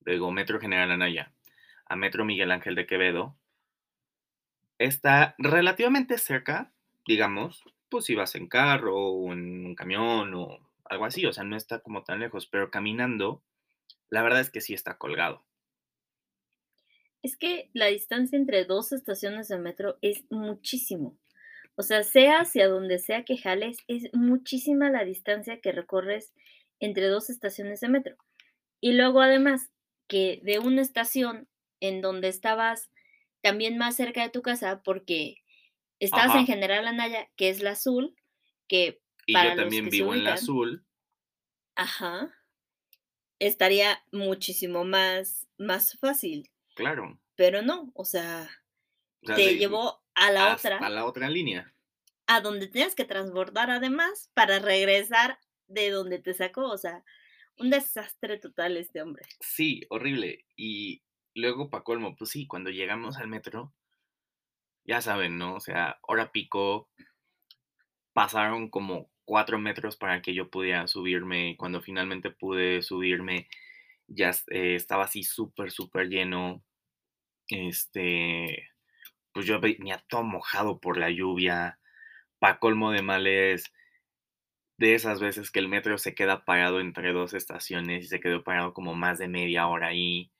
luego 0.00 0.32
Metro 0.32 0.60
General 0.60 0.90
Anaya, 0.90 1.32
a 1.86 1.96
Metro 1.96 2.24
Miguel 2.24 2.50
Ángel 2.50 2.74
de 2.74 2.86
Quevedo, 2.86 3.36
está 4.78 5.34
relativamente 5.38 6.18
cerca, 6.18 6.72
digamos, 7.06 7.64
pues 7.88 8.04
si 8.04 8.14
vas 8.14 8.34
en 8.34 8.48
carro 8.48 8.96
o 8.96 9.32
en 9.32 9.64
un 9.66 9.74
camión 9.74 10.34
o 10.34 10.58
algo 10.84 11.04
así, 11.04 11.24
o 11.26 11.32
sea, 11.32 11.44
no 11.44 11.56
está 11.56 11.80
como 11.80 12.02
tan 12.02 12.20
lejos, 12.20 12.46
pero 12.46 12.70
caminando, 12.70 13.42
la 14.10 14.22
verdad 14.22 14.40
es 14.40 14.50
que 14.50 14.60
sí 14.60 14.74
está 14.74 14.98
colgado. 14.98 15.44
Es 17.22 17.36
que 17.36 17.70
la 17.72 17.86
distancia 17.86 18.38
entre 18.38 18.64
dos 18.64 18.92
estaciones 18.92 19.48
de 19.48 19.58
metro 19.58 19.98
es 20.02 20.24
muchísimo. 20.30 21.18
O 21.74 21.82
sea, 21.82 22.02
sea 22.02 22.40
hacia 22.40 22.68
donde 22.68 22.98
sea 22.98 23.24
que 23.24 23.36
jales, 23.36 23.78
es 23.86 24.12
muchísima 24.12 24.90
la 24.90 25.04
distancia 25.04 25.60
que 25.60 25.72
recorres 25.72 26.32
entre 26.80 27.06
dos 27.06 27.30
estaciones 27.30 27.80
de 27.80 27.88
metro. 27.88 28.16
Y 28.80 28.92
luego 28.92 29.20
además 29.20 29.70
que 30.08 30.40
de 30.42 30.58
una 30.58 30.82
estación 30.82 31.48
en 31.80 32.00
donde 32.00 32.28
estabas 32.28 32.90
también 33.42 33.78
más 33.78 33.96
cerca 33.96 34.22
de 34.22 34.30
tu 34.30 34.42
casa 34.42 34.82
porque 34.82 35.36
estabas 36.00 36.36
en 36.36 36.46
General 36.46 36.86
Anaya, 36.86 37.28
que 37.36 37.48
es 37.48 37.62
la 37.62 37.72
azul, 37.72 38.16
que 38.68 39.00
y 39.26 39.34
yo 39.34 39.54
también 39.56 39.90
vivo 39.90 40.14
en 40.14 40.24
la 40.24 40.34
azul. 40.34 40.84
Ajá. 41.76 42.34
Estaría 43.38 44.02
muchísimo 44.12 44.84
más, 44.84 45.46
más 45.58 45.98
fácil. 45.98 46.50
Claro. 46.74 47.20
Pero 47.36 47.62
no, 47.62 47.92
o 47.94 48.04
sea, 48.04 48.48
te 49.22 49.56
llevó 49.56 50.02
a 50.14 50.30
la 50.30 50.54
otra. 50.54 50.78
A 50.78 50.88
la 50.88 51.04
otra 51.04 51.28
línea. 51.30 51.72
A 52.26 52.40
donde 52.40 52.66
tenías 52.66 52.94
que 52.94 53.04
transbordar 53.04 53.70
además 53.70 54.30
para 54.34 54.58
regresar 54.58 55.38
de 55.66 55.90
donde 55.90 56.18
te 56.18 56.34
sacó, 56.34 56.68
o 56.68 56.78
sea, 56.78 57.04
un 57.58 57.70
desastre 57.70 58.38
total 58.38 58.76
este 58.76 59.02
hombre. 59.02 59.24
Sí, 59.40 59.82
horrible. 59.90 60.44
Y 60.56 61.02
luego, 61.34 61.70
para 61.70 61.84
colmo, 61.84 62.16
pues 62.16 62.30
sí, 62.30 62.46
cuando 62.46 62.70
llegamos 62.70 63.16
al 63.16 63.28
metro, 63.28 63.72
ya 64.84 65.00
saben, 65.00 65.38
¿no? 65.38 65.54
O 65.54 65.60
sea, 65.60 65.98
hora 66.02 66.32
pico, 66.32 66.88
pasaron 68.12 68.70
como 68.70 69.10
cuatro 69.28 69.58
metros 69.58 69.98
para 69.98 70.22
que 70.22 70.32
yo 70.32 70.50
pudiera 70.50 70.86
subirme. 70.88 71.54
Cuando 71.58 71.82
finalmente 71.82 72.30
pude 72.30 72.80
subirme, 72.80 73.46
ya 74.06 74.30
eh, 74.50 74.74
estaba 74.74 75.04
así 75.04 75.22
súper, 75.22 75.70
súper 75.70 76.08
lleno. 76.08 76.64
Este, 77.48 78.70
pues 79.32 79.44
yo 79.46 79.60
venía 79.60 80.02
todo 80.08 80.24
mojado 80.24 80.80
por 80.80 80.96
la 80.96 81.10
lluvia. 81.10 81.78
Pa' 82.38 82.58
colmo 82.58 82.90
de 82.92 83.02
males, 83.02 83.70
de 84.78 84.94
esas 84.94 85.20
veces 85.20 85.50
que 85.50 85.58
el 85.58 85.68
metro 85.68 85.98
se 85.98 86.14
queda 86.14 86.46
parado 86.46 86.80
entre 86.80 87.12
dos 87.12 87.34
estaciones 87.34 88.04
y 88.06 88.08
se 88.08 88.20
quedó 88.20 88.44
parado 88.44 88.72
como 88.72 88.94
más 88.94 89.18
de 89.18 89.28
media 89.28 89.66
hora 89.68 89.88
ahí. 89.88 90.32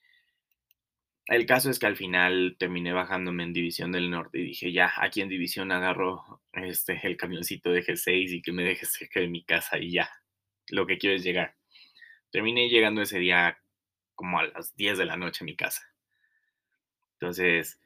El 1.28 1.46
caso 1.46 1.70
es 1.70 1.78
que 1.78 1.86
al 1.86 1.96
final 1.96 2.56
terminé 2.58 2.92
bajándome 2.92 3.42
en 3.42 3.52
División 3.52 3.92
del 3.92 4.10
Norte 4.10 4.38
y 4.38 4.44
dije, 4.44 4.72
ya, 4.72 4.92
aquí 4.96 5.20
en 5.20 5.28
División 5.28 5.70
agarro 5.70 6.42
este, 6.52 6.98
el 7.02 7.16
camioncito 7.16 7.70
de 7.70 7.84
G6 7.84 8.32
y 8.32 8.42
que 8.42 8.52
me 8.52 8.64
deje 8.64 8.86
cerca 8.86 9.20
de 9.20 9.28
mi 9.28 9.44
casa 9.44 9.78
y 9.78 9.92
ya, 9.92 10.10
lo 10.68 10.86
que 10.86 10.98
quiero 10.98 11.16
es 11.16 11.22
llegar. 11.22 11.56
Terminé 12.30 12.68
llegando 12.68 13.02
ese 13.02 13.18
día 13.18 13.58
como 14.14 14.40
a 14.40 14.46
las 14.48 14.74
10 14.76 14.98
de 14.98 15.04
la 15.04 15.16
noche 15.16 15.44
a 15.44 15.46
mi 15.46 15.54
casa. 15.54 15.82
Entonces, 17.20 17.80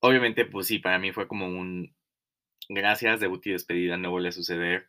obviamente, 0.00 0.46
pues 0.46 0.66
sí, 0.66 0.78
para 0.78 0.98
mí 0.98 1.12
fue 1.12 1.28
como 1.28 1.46
un 1.46 1.94
gracias, 2.68 3.20
debut 3.20 3.46
y 3.46 3.52
despedida, 3.52 3.96
no 3.98 4.10
vuelve 4.10 4.30
a 4.30 4.32
suceder 4.32 4.88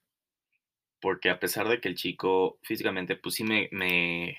porque 1.05 1.29
a 1.29 1.39
pesar 1.39 1.67
de 1.67 1.79
que 1.79 1.87
el 1.89 1.95
chico 1.95 2.57
físicamente, 2.63 3.15
pues 3.15 3.35
sí 3.35 3.43
me, 3.43 3.69
me, 3.71 4.37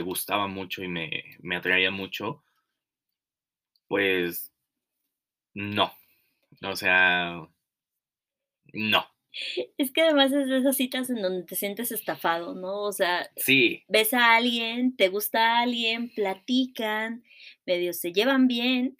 gustaba 0.00 0.46
mucho 0.46 0.82
y 0.82 0.88
me, 0.88 1.36
me 1.40 1.56
atraía 1.56 1.90
mucho, 1.90 2.42
pues 3.88 4.52
no. 5.54 5.92
O 6.62 6.76
sea, 6.76 7.48
no. 8.72 9.06
Es 9.78 9.92
que 9.92 10.02
además 10.02 10.32
es 10.32 10.48
de 10.48 10.58
esas 10.58 10.76
citas 10.76 11.08
en 11.10 11.22
donde 11.22 11.44
te 11.44 11.56
sientes 11.56 11.90
estafado, 11.90 12.54
¿no? 12.54 12.82
O 12.82 12.92
sea, 12.92 13.30
sí. 13.36 13.84
ves 13.88 14.12
a 14.12 14.34
alguien, 14.34 14.94
te 14.96 15.08
gusta 15.08 15.56
a 15.56 15.62
alguien, 15.62 16.10
platican, 16.14 17.24
medio 17.64 17.92
se 17.92 18.12
llevan 18.12 18.46
bien, 18.46 18.98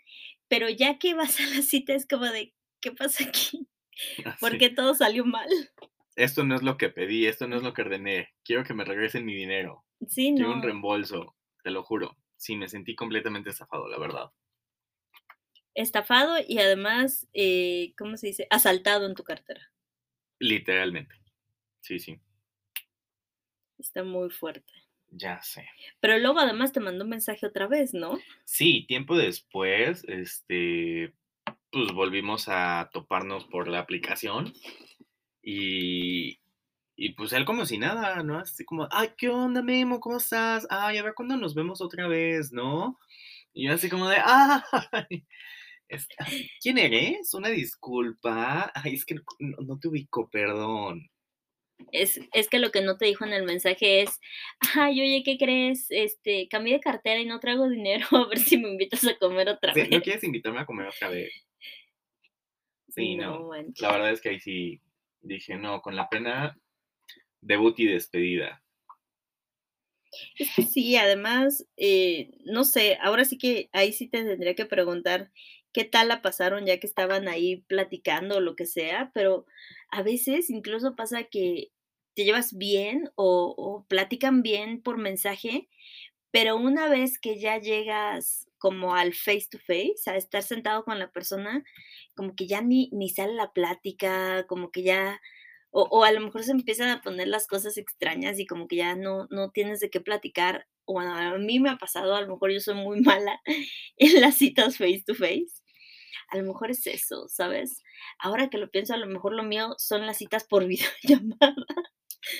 pero 0.48 0.70
ya 0.70 0.98
que 0.98 1.14
vas 1.14 1.38
a 1.40 1.46
la 1.54 1.62
cita 1.62 1.94
es 1.94 2.06
como 2.06 2.24
de, 2.24 2.54
¿qué 2.80 2.92
pasa 2.92 3.24
aquí? 3.24 3.68
Porque 4.40 4.70
todo 4.70 4.94
salió 4.94 5.24
mal 5.24 5.48
esto 6.16 6.44
no 6.44 6.54
es 6.54 6.62
lo 6.62 6.76
que 6.76 6.88
pedí, 6.88 7.26
esto 7.26 7.46
no 7.48 7.56
es 7.56 7.62
lo 7.62 7.72
que 7.72 7.82
ordené, 7.82 8.30
quiero 8.44 8.64
que 8.64 8.74
me 8.74 8.84
regresen 8.84 9.24
mi 9.24 9.34
dinero. 9.34 9.84
Sí, 10.08 10.32
no. 10.32 10.36
Quiero 10.36 10.52
un 10.52 10.62
reembolso, 10.62 11.36
te 11.62 11.70
lo 11.70 11.82
juro. 11.82 12.16
Sí, 12.36 12.56
me 12.56 12.68
sentí 12.68 12.94
completamente 12.94 13.50
estafado, 13.50 13.88
la 13.88 13.98
verdad. 13.98 14.32
Estafado 15.74 16.36
y 16.46 16.58
además, 16.58 17.28
eh, 17.32 17.94
¿cómo 17.96 18.16
se 18.16 18.28
dice? 18.28 18.46
Asaltado 18.50 19.06
en 19.06 19.14
tu 19.14 19.24
cartera. 19.24 19.72
Literalmente. 20.38 21.14
Sí, 21.80 21.98
sí. 21.98 22.20
Está 23.78 24.04
muy 24.04 24.30
fuerte. 24.30 24.72
Ya 25.08 25.40
sé. 25.42 25.66
Pero 26.00 26.18
luego 26.18 26.40
además 26.40 26.72
te 26.72 26.80
mandó 26.80 27.04
un 27.04 27.10
mensaje 27.10 27.46
otra 27.46 27.66
vez, 27.66 27.94
¿no? 27.94 28.18
Sí, 28.44 28.86
tiempo 28.86 29.16
después, 29.16 30.04
este, 30.08 31.14
pues 31.70 31.92
volvimos 31.92 32.48
a 32.48 32.90
toparnos 32.92 33.44
por 33.44 33.68
la 33.68 33.80
aplicación 33.80 34.52
y, 35.42 36.40
y 37.04 37.14
pues 37.14 37.32
él 37.32 37.44
como 37.44 37.66
si 37.66 37.78
nada, 37.78 38.22
¿no? 38.22 38.38
Así 38.38 38.64
como, 38.64 38.86
ay, 38.92 39.08
¿qué 39.18 39.28
onda, 39.28 39.60
Memo? 39.60 39.98
¿Cómo 39.98 40.18
estás? 40.18 40.68
Ay, 40.70 40.98
a 40.98 41.02
ver 41.02 41.14
cuándo 41.14 41.36
nos 41.36 41.52
vemos 41.52 41.80
otra 41.80 42.06
vez, 42.06 42.52
¿no? 42.52 42.96
Y 43.52 43.66
yo 43.66 43.74
así 43.74 43.88
como 43.88 44.08
de, 44.08 44.18
ay, 44.24 45.26
este, 45.88 46.14
¿quién 46.60 46.78
eres? 46.78 47.34
Una 47.34 47.48
disculpa. 47.48 48.70
Ay, 48.72 48.94
es 48.94 49.04
que 49.04 49.16
no, 49.16 49.56
no 49.66 49.80
te 49.80 49.88
ubico, 49.88 50.30
perdón. 50.30 51.10
Es, 51.90 52.20
es, 52.32 52.48
que 52.48 52.60
lo 52.60 52.70
que 52.70 52.82
no 52.82 52.96
te 52.96 53.06
dijo 53.06 53.24
en 53.24 53.32
el 53.32 53.42
mensaje 53.42 54.02
es, 54.02 54.20
ay, 54.76 55.00
oye, 55.00 55.24
¿qué 55.24 55.38
crees? 55.38 55.86
Este, 55.88 56.46
cambié 56.46 56.74
de 56.74 56.80
cartera 56.80 57.18
y 57.18 57.26
no 57.26 57.40
traigo 57.40 57.68
dinero, 57.68 58.06
a 58.12 58.28
ver 58.28 58.38
si 58.38 58.58
me 58.58 58.68
invitas 58.68 59.04
a 59.08 59.18
comer 59.18 59.48
otra 59.48 59.74
Sí, 59.74 59.80
vez. 59.80 59.90
¿No 59.90 60.02
quieres 60.02 60.22
invitarme 60.22 60.60
a 60.60 60.66
comer 60.66 60.86
otra 60.86 61.08
vez? 61.08 61.32
Sí, 62.90 63.16
no. 63.16 63.50
La 63.80 63.90
verdad 63.90 64.12
es 64.12 64.20
que 64.20 64.28
ahí 64.28 64.38
sí 64.38 64.80
dije, 65.20 65.56
no, 65.56 65.82
con 65.82 65.96
la 65.96 66.08
pena, 66.08 66.56
debut 67.42 67.78
y 67.78 67.86
despedida. 67.86 68.62
Es 70.38 70.50
que 70.54 70.62
sí, 70.62 70.96
además, 70.96 71.66
eh, 71.76 72.30
no 72.44 72.64
sé, 72.64 72.98
ahora 73.00 73.24
sí 73.24 73.38
que 73.38 73.70
ahí 73.72 73.92
sí 73.92 74.08
te 74.08 74.24
tendría 74.24 74.54
que 74.54 74.66
preguntar 74.66 75.32
qué 75.72 75.84
tal 75.84 76.08
la 76.08 76.20
pasaron 76.22 76.66
ya 76.66 76.78
que 76.78 76.86
estaban 76.86 77.28
ahí 77.28 77.62
platicando 77.62 78.36
o 78.36 78.40
lo 78.40 78.56
que 78.56 78.66
sea, 78.66 79.10
pero 79.14 79.46
a 79.90 80.02
veces 80.02 80.50
incluso 80.50 80.96
pasa 80.96 81.24
que 81.24 81.72
te 82.14 82.24
llevas 82.24 82.56
bien 82.56 83.10
o, 83.14 83.54
o 83.56 83.86
platican 83.88 84.42
bien 84.42 84.82
por 84.82 84.98
mensaje, 84.98 85.68
pero 86.30 86.56
una 86.56 86.88
vez 86.88 87.18
que 87.18 87.38
ya 87.38 87.58
llegas 87.58 88.48
como 88.58 88.94
al 88.94 89.14
face 89.14 89.48
to 89.50 89.58
face, 89.58 90.08
a 90.08 90.16
estar 90.16 90.42
sentado 90.42 90.84
con 90.84 90.98
la 90.98 91.10
persona, 91.10 91.64
como 92.14 92.36
que 92.36 92.46
ya 92.46 92.62
ni, 92.62 92.90
ni 92.92 93.08
sale 93.08 93.34
la 93.34 93.52
plática, 93.52 94.46
como 94.46 94.70
que 94.70 94.82
ya, 94.82 95.20
o, 95.72 95.88
o 95.90 96.04
a 96.04 96.12
lo 96.12 96.20
mejor 96.20 96.44
se 96.44 96.52
empiezan 96.52 96.90
a 96.90 97.00
poner 97.00 97.28
las 97.28 97.46
cosas 97.46 97.78
extrañas 97.78 98.38
y 98.38 98.46
como 98.46 98.68
que 98.68 98.76
ya 98.76 98.94
no, 98.94 99.26
no 99.30 99.50
tienes 99.50 99.80
de 99.80 99.90
qué 99.90 100.00
platicar. 100.00 100.68
O 100.84 100.94
bueno, 100.94 101.14
a 101.16 101.38
mí 101.38 101.60
me 101.60 101.70
ha 101.70 101.78
pasado, 101.78 102.14
a 102.14 102.20
lo 102.20 102.28
mejor 102.28 102.52
yo 102.52 102.60
soy 102.60 102.74
muy 102.74 103.00
mala 103.00 103.40
en 103.96 104.20
las 104.20 104.36
citas 104.36 104.76
face 104.76 105.02
to 105.04 105.14
face. 105.14 105.62
A 106.28 106.36
lo 106.36 106.44
mejor 106.44 106.70
es 106.70 106.86
eso, 106.86 107.26
¿sabes? 107.28 107.82
Ahora 108.18 108.48
que 108.48 108.58
lo 108.58 108.70
pienso, 108.70 108.94
a 108.94 108.98
lo 108.98 109.06
mejor 109.06 109.34
lo 109.34 109.42
mío 109.42 109.74
son 109.78 110.06
las 110.06 110.18
citas 110.18 110.44
por 110.44 110.66
videollamada. 110.66 111.54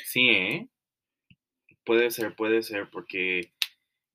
Sí, 0.05 0.29
¿eh? 0.29 0.69
Puede 1.85 2.11
ser, 2.11 2.37
puede 2.37 2.63
ser, 2.63 2.91
porque 2.91 3.53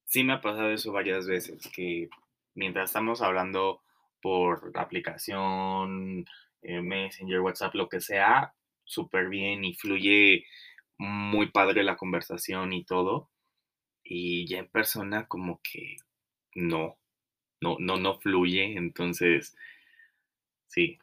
sí 0.06 0.24
me 0.24 0.34
ha 0.34 0.42
pasado 0.42 0.72
eso 0.72 0.92
varias 0.92 1.28
veces, 1.28 1.68
que 1.76 2.08
mientras 2.54 2.92
estamos 2.92 3.22
hablando 3.22 3.82
por 4.22 4.74
la 4.76 4.82
aplicación, 4.84 6.26
eh, 6.62 6.82
Messenger, 6.82 7.42
WhatsApp, 7.42 7.76
lo 7.76 7.90
que 7.90 8.00
sea, 8.00 8.54
súper 8.88 9.30
bien 9.30 9.64
y 9.64 9.76
fluye 9.76 10.46
muy 10.98 11.52
padre 11.52 11.84
la 11.84 11.98
conversación 11.98 12.74
y 12.74 12.84
todo. 12.84 13.30
Y 14.04 14.48
ya 14.48 14.60
en 14.60 14.70
persona 14.70 15.28
como 15.28 15.62
que 15.62 15.98
no, 16.56 16.98
no, 17.62 17.78
no, 17.80 17.98
no 17.98 18.20
fluye. 18.20 18.78
Entonces, 18.78 19.56
sí, 20.68 20.98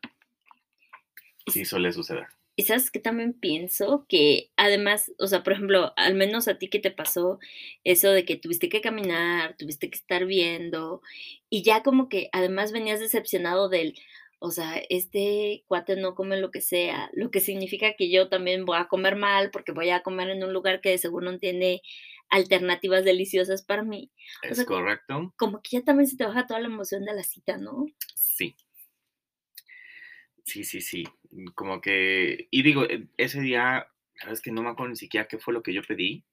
sí 1.47 1.65
suele 1.65 1.93
suceder. 1.93 2.27
Y 2.57 2.65
sabes 2.65 2.91
que 2.93 3.01
también 3.01 3.33
pienso 3.33 4.07
que 4.09 4.51
además, 4.57 5.13
o 5.19 5.27
sea, 5.27 5.43
por 5.43 5.55
ejemplo, 5.55 5.93
al 5.97 6.15
menos 6.15 6.47
a 6.47 6.57
ti 6.57 6.69
que 6.69 6.79
te 6.79 6.93
pasó 6.93 7.41
eso 7.83 8.11
de 8.11 8.25
que 8.25 8.37
tuviste 8.37 8.69
que 8.69 8.81
caminar, 8.81 9.57
tuviste 9.57 9.91
que 9.91 9.97
estar 9.97 10.25
viendo 10.25 11.03
y 11.51 11.63
ya 11.65 11.83
como 11.83 12.09
que 12.09 12.29
además 12.33 12.71
venías 12.71 13.01
decepcionado 13.01 13.69
del, 13.69 13.95
o 14.45 14.51
sea, 14.51 14.77
este 14.91 15.65
cuate 15.69 15.97
no 15.97 16.15
come 16.15 16.39
lo 16.41 16.51
que 16.51 16.61
sea, 16.61 17.11
lo 17.15 17.31
que 17.31 17.41
significa 17.41 17.95
que 17.97 18.11
yo 18.11 18.29
también 18.29 18.65
voy 18.65 18.79
a 18.79 18.89
comer 18.89 19.17
mal 19.17 19.51
porque 19.51 19.73
voy 19.73 19.91
a 19.91 20.03
comer 20.03 20.31
en 20.31 20.45
un 20.45 20.53
lugar 20.53 20.81
que 20.81 20.91
de 20.91 20.99
seguro 20.99 21.31
no 21.33 21.39
tiene 21.39 21.83
alternativas 22.31 23.05
deliciosas 23.05 23.63
para 23.65 23.83
mí. 23.83 24.13
O 24.49 24.55
¿Es 24.55 24.63
sea, 24.65 24.65
correcto? 24.65 25.35
como 25.37 25.63
que 25.63 25.71
ya 25.79 25.85
también 25.85 26.09
se 26.09 26.17
te 26.17 26.27
baja 26.27 26.47
toda 26.47 26.61
la 26.61 26.69
emoción 26.69 27.05
de 27.05 27.15
la 27.15 27.25
cita, 27.25 27.59
¿no? 27.59 27.87
Sí. 28.17 28.57
Sí, 30.45 30.65
sí, 30.65 30.81
sí. 30.81 31.05
mm, 31.31 31.47
Como 31.55 31.81
que, 31.81 32.49
y 32.51 32.63
digo, 32.63 32.85
e- 32.85 33.09
ese 33.17 33.41
día, 33.41 33.63
la 33.63 33.89
verdad 34.21 34.33
es 34.35 34.43
que 34.43 34.53
no 34.53 34.63
me 34.63 34.71
acuerdo 34.71 34.91
ni 34.91 34.97
siquiera 34.97 35.29
qué 35.29 35.39
fue 35.39 35.55
lo 35.55 35.63
que 35.63 35.73
yo 35.75 35.83
pedí. 35.83 36.25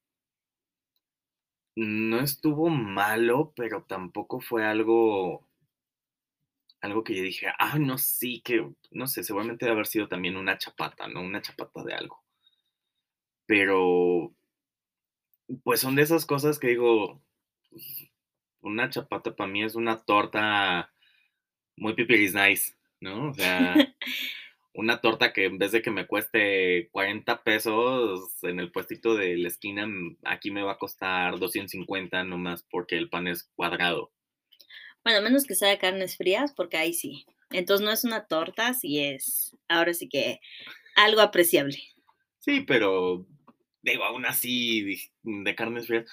No 1.76 2.20
estuvo 2.22 2.70
malo, 2.70 3.52
pero 3.56 3.84
tampoco 3.84 4.40
fue 4.40 4.66
algo, 4.66 5.50
algo 6.82 7.04
que 7.04 7.16
yo 7.16 7.24
dije, 7.24 7.48
ah, 7.60 7.78
no, 7.80 7.98
sí, 7.98 8.42
que, 8.42 8.68
no 8.92 9.08
sé, 9.08 9.24
seguramente 9.24 9.66
debe 9.66 9.74
haber 9.74 9.88
sido 9.88 10.08
también 10.08 10.36
una 10.38 10.58
chapata, 10.58 11.08
¿no? 11.08 11.22
Una 11.22 11.42
chapata 11.42 11.84
de 11.84 11.94
algo. 11.94 12.24
Pero, 13.46 14.34
pues 15.64 15.80
son 15.82 15.96
de 15.96 16.04
esas 16.04 16.26
cosas 16.26 16.60
que 16.60 16.68
digo, 16.70 17.22
pues, 17.70 18.10
una 18.62 18.90
chapata 18.90 19.36
para 19.36 19.50
mí 19.50 19.64
es 19.64 19.76
una 19.76 20.04
torta 20.04 20.92
muy 21.78 21.94
pipiris 21.94 22.34
nice, 22.34 22.76
¿no? 23.00 23.30
O 23.30 23.34
sea, 23.34 23.76
una 24.74 25.02
torta 25.02 25.34
que 25.34 25.46
en 25.46 25.58
vez 25.58 25.72
de 25.72 25.82
que 25.82 25.92
me 25.92 26.08
cueste 26.08 26.90
40 26.92 27.44
pesos 27.44 28.44
en 28.44 28.60
el 28.60 28.72
puestito 28.72 29.16
de 29.16 29.38
la 29.38 29.48
esquina, 29.50 29.88
aquí 30.24 30.52
me 30.52 30.64
va 30.64 30.74
a 30.74 30.78
costar 30.78 31.40
250 31.40 32.24
nomás 32.24 32.64
porque 32.64 32.98
el 32.98 33.10
pan 33.10 33.28
es 33.28 33.44
cuadrado. 33.56 34.12
Bueno, 35.04 35.22
menos 35.22 35.46
que 35.46 35.56
sea 35.56 35.70
de 35.70 35.78
carnes 35.78 36.18
frías, 36.18 36.54
porque 36.54 36.78
ahí 36.78 36.94
sí. 36.94 37.26
Entonces 37.50 37.86
no 37.86 37.92
es 37.92 38.04
una 38.04 38.28
torta, 38.28 38.74
sí 38.74 39.00
es, 39.00 39.56
ahora 39.68 39.94
sí 39.94 40.08
que 40.08 40.40
algo 40.96 41.22
apreciable. 41.22 41.78
Sí, 42.40 42.62
pero 42.62 43.26
digo, 43.82 44.04
aún 44.04 44.26
así, 44.26 45.12
de 45.24 45.56
carnes 45.56 45.88
frías, 45.88 46.10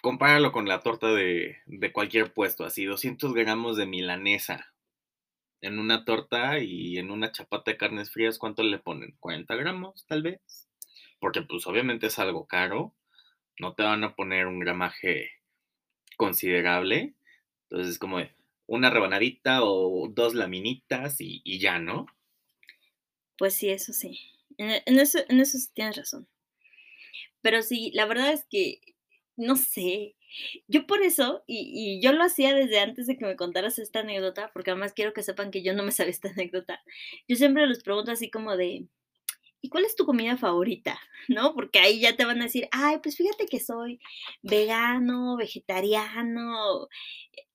compáralo 0.00 0.52
con 0.52 0.66
la 0.66 0.80
torta 0.80 1.12
de, 1.12 1.56
de 1.66 1.92
cualquier 1.92 2.32
puesto, 2.32 2.64
así 2.64 2.84
200 2.84 3.34
gramos 3.34 3.76
de 3.76 3.86
milanesa 3.86 4.72
en 5.60 5.78
una 5.78 6.04
torta 6.04 6.58
y 6.60 6.98
en 6.98 7.10
una 7.10 7.32
chapata 7.32 7.72
de 7.72 7.76
carnes 7.76 8.10
frías, 8.10 8.38
¿cuánto 8.38 8.62
le 8.62 8.78
ponen? 8.78 9.16
¿40 9.20 9.56
gramos, 9.56 10.06
tal 10.06 10.22
vez? 10.22 10.68
Porque 11.18 11.42
pues 11.42 11.66
obviamente 11.66 12.06
es 12.06 12.18
algo 12.18 12.46
caro, 12.46 12.94
no 13.58 13.74
te 13.74 13.82
van 13.82 14.04
a 14.04 14.14
poner 14.14 14.46
un 14.46 14.60
gramaje 14.60 15.30
considerable, 16.16 17.14
entonces 17.70 17.94
es 17.94 17.98
como 17.98 18.18
una 18.66 18.90
rebanadita 18.90 19.62
o 19.62 20.08
dos 20.08 20.34
laminitas 20.34 21.16
y, 21.20 21.58
ya, 21.58 21.78
¿no? 21.78 22.06
Pues 23.36 23.54
sí, 23.54 23.68
eso 23.68 23.92
sí. 23.92 24.18
En, 24.56 24.70
e- 24.70 24.82
eso, 24.86 25.18
eso 25.28 25.58
sí 25.58 25.68
tienes 25.74 25.96
razón. 25.96 26.28
Pero 27.42 27.62
sí, 27.62 27.90
la 27.94 28.06
verdad 28.06 28.32
es 28.32 28.44
que, 28.50 28.80
no 29.36 29.56
sé, 29.56 30.16
yo 30.66 30.86
por 30.86 31.02
eso, 31.02 31.44
y, 31.46 31.98
y 31.98 32.02
yo 32.02 32.12
lo 32.12 32.24
hacía 32.24 32.54
desde 32.54 32.80
antes 32.80 33.06
de 33.06 33.16
que 33.16 33.24
me 33.24 33.36
contaras 33.36 33.78
esta 33.78 34.00
anécdota, 34.00 34.50
porque 34.52 34.70
además 34.70 34.92
quiero 34.92 35.12
que 35.12 35.22
sepan 35.22 35.50
que 35.50 35.62
yo 35.62 35.74
no 35.74 35.82
me 35.82 35.92
sabía 35.92 36.10
esta 36.10 36.30
anécdota. 36.30 36.80
Yo 37.28 37.36
siempre 37.36 37.66
les 37.66 37.82
pregunto 37.82 38.10
así 38.10 38.30
como 38.30 38.56
de, 38.56 38.88
¿y 39.60 39.68
cuál 39.68 39.84
es 39.84 39.96
tu 39.96 40.04
comida 40.06 40.36
favorita? 40.36 40.98
¿No? 41.28 41.54
Porque 41.54 41.78
ahí 41.78 42.00
ya 42.00 42.16
te 42.16 42.24
van 42.24 42.40
a 42.40 42.44
decir, 42.44 42.68
ay, 42.72 42.98
pues 43.02 43.16
fíjate 43.16 43.46
que 43.46 43.60
soy 43.60 44.00
vegano, 44.42 45.36
vegetariano, 45.36 46.88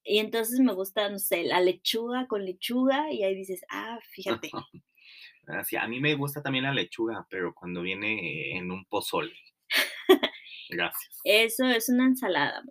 y 0.04 0.20
entonces 0.20 0.60
me 0.60 0.74
gusta, 0.74 1.10
no 1.10 1.20
sé, 1.20 1.44
la 1.44 1.62
lechuga 1.62 2.28
con 2.28 2.46
lechuga, 2.46 3.12
y 3.12 3.24
ahí 3.24 3.36
dices, 3.36 3.66
ah, 3.70 4.00
fíjate. 4.12 4.50
Así, 5.48 5.76
a 5.76 5.88
mí 5.88 6.00
me 6.00 6.16
gusta 6.16 6.42
también 6.42 6.66
la 6.66 6.74
lechuga, 6.74 7.26
pero 7.30 7.54
cuando 7.54 7.82
viene 7.82 8.58
en 8.58 8.72
un 8.72 8.86
pozole. 8.86 9.34
Gracias. 10.70 11.20
Eso 11.24 11.66
es 11.66 11.90
una 11.90 12.06
ensalada. 12.06 12.64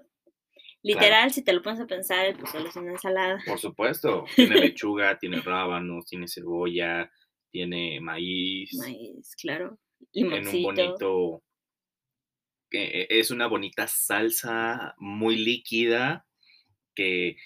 Literal, 0.83 1.31
si 1.31 1.43
te 1.43 1.53
lo 1.53 1.63
pones 1.63 1.81
a 1.81 1.87
pensar, 1.87 2.27
el 2.27 2.37
pozole 2.37 2.69
es 2.69 2.77
una 2.77 2.93
ensalada. 2.93 3.39
Por 3.47 3.59
supuesto, 3.59 4.25
tiene 4.35 4.57
lechuga, 4.75 5.19
tiene 5.19 5.41
rábanos, 5.41 6.07
tiene 6.07 6.27
cebolla, 6.27 7.11
tiene 7.51 8.01
maíz, 8.01 8.75
Maíz, 8.75 9.37
claro. 9.37 9.79
en 10.13 10.27
un 10.27 10.53
Limoncito. 10.53 10.63
bonito, 10.63 11.43
eh, 12.73 13.07
es 13.11 13.31
una 13.31 13.47
bonita 13.47 13.87
salsa 13.87 14.95
muy 14.99 15.37
líquida 15.37 16.27
que, 16.95 17.37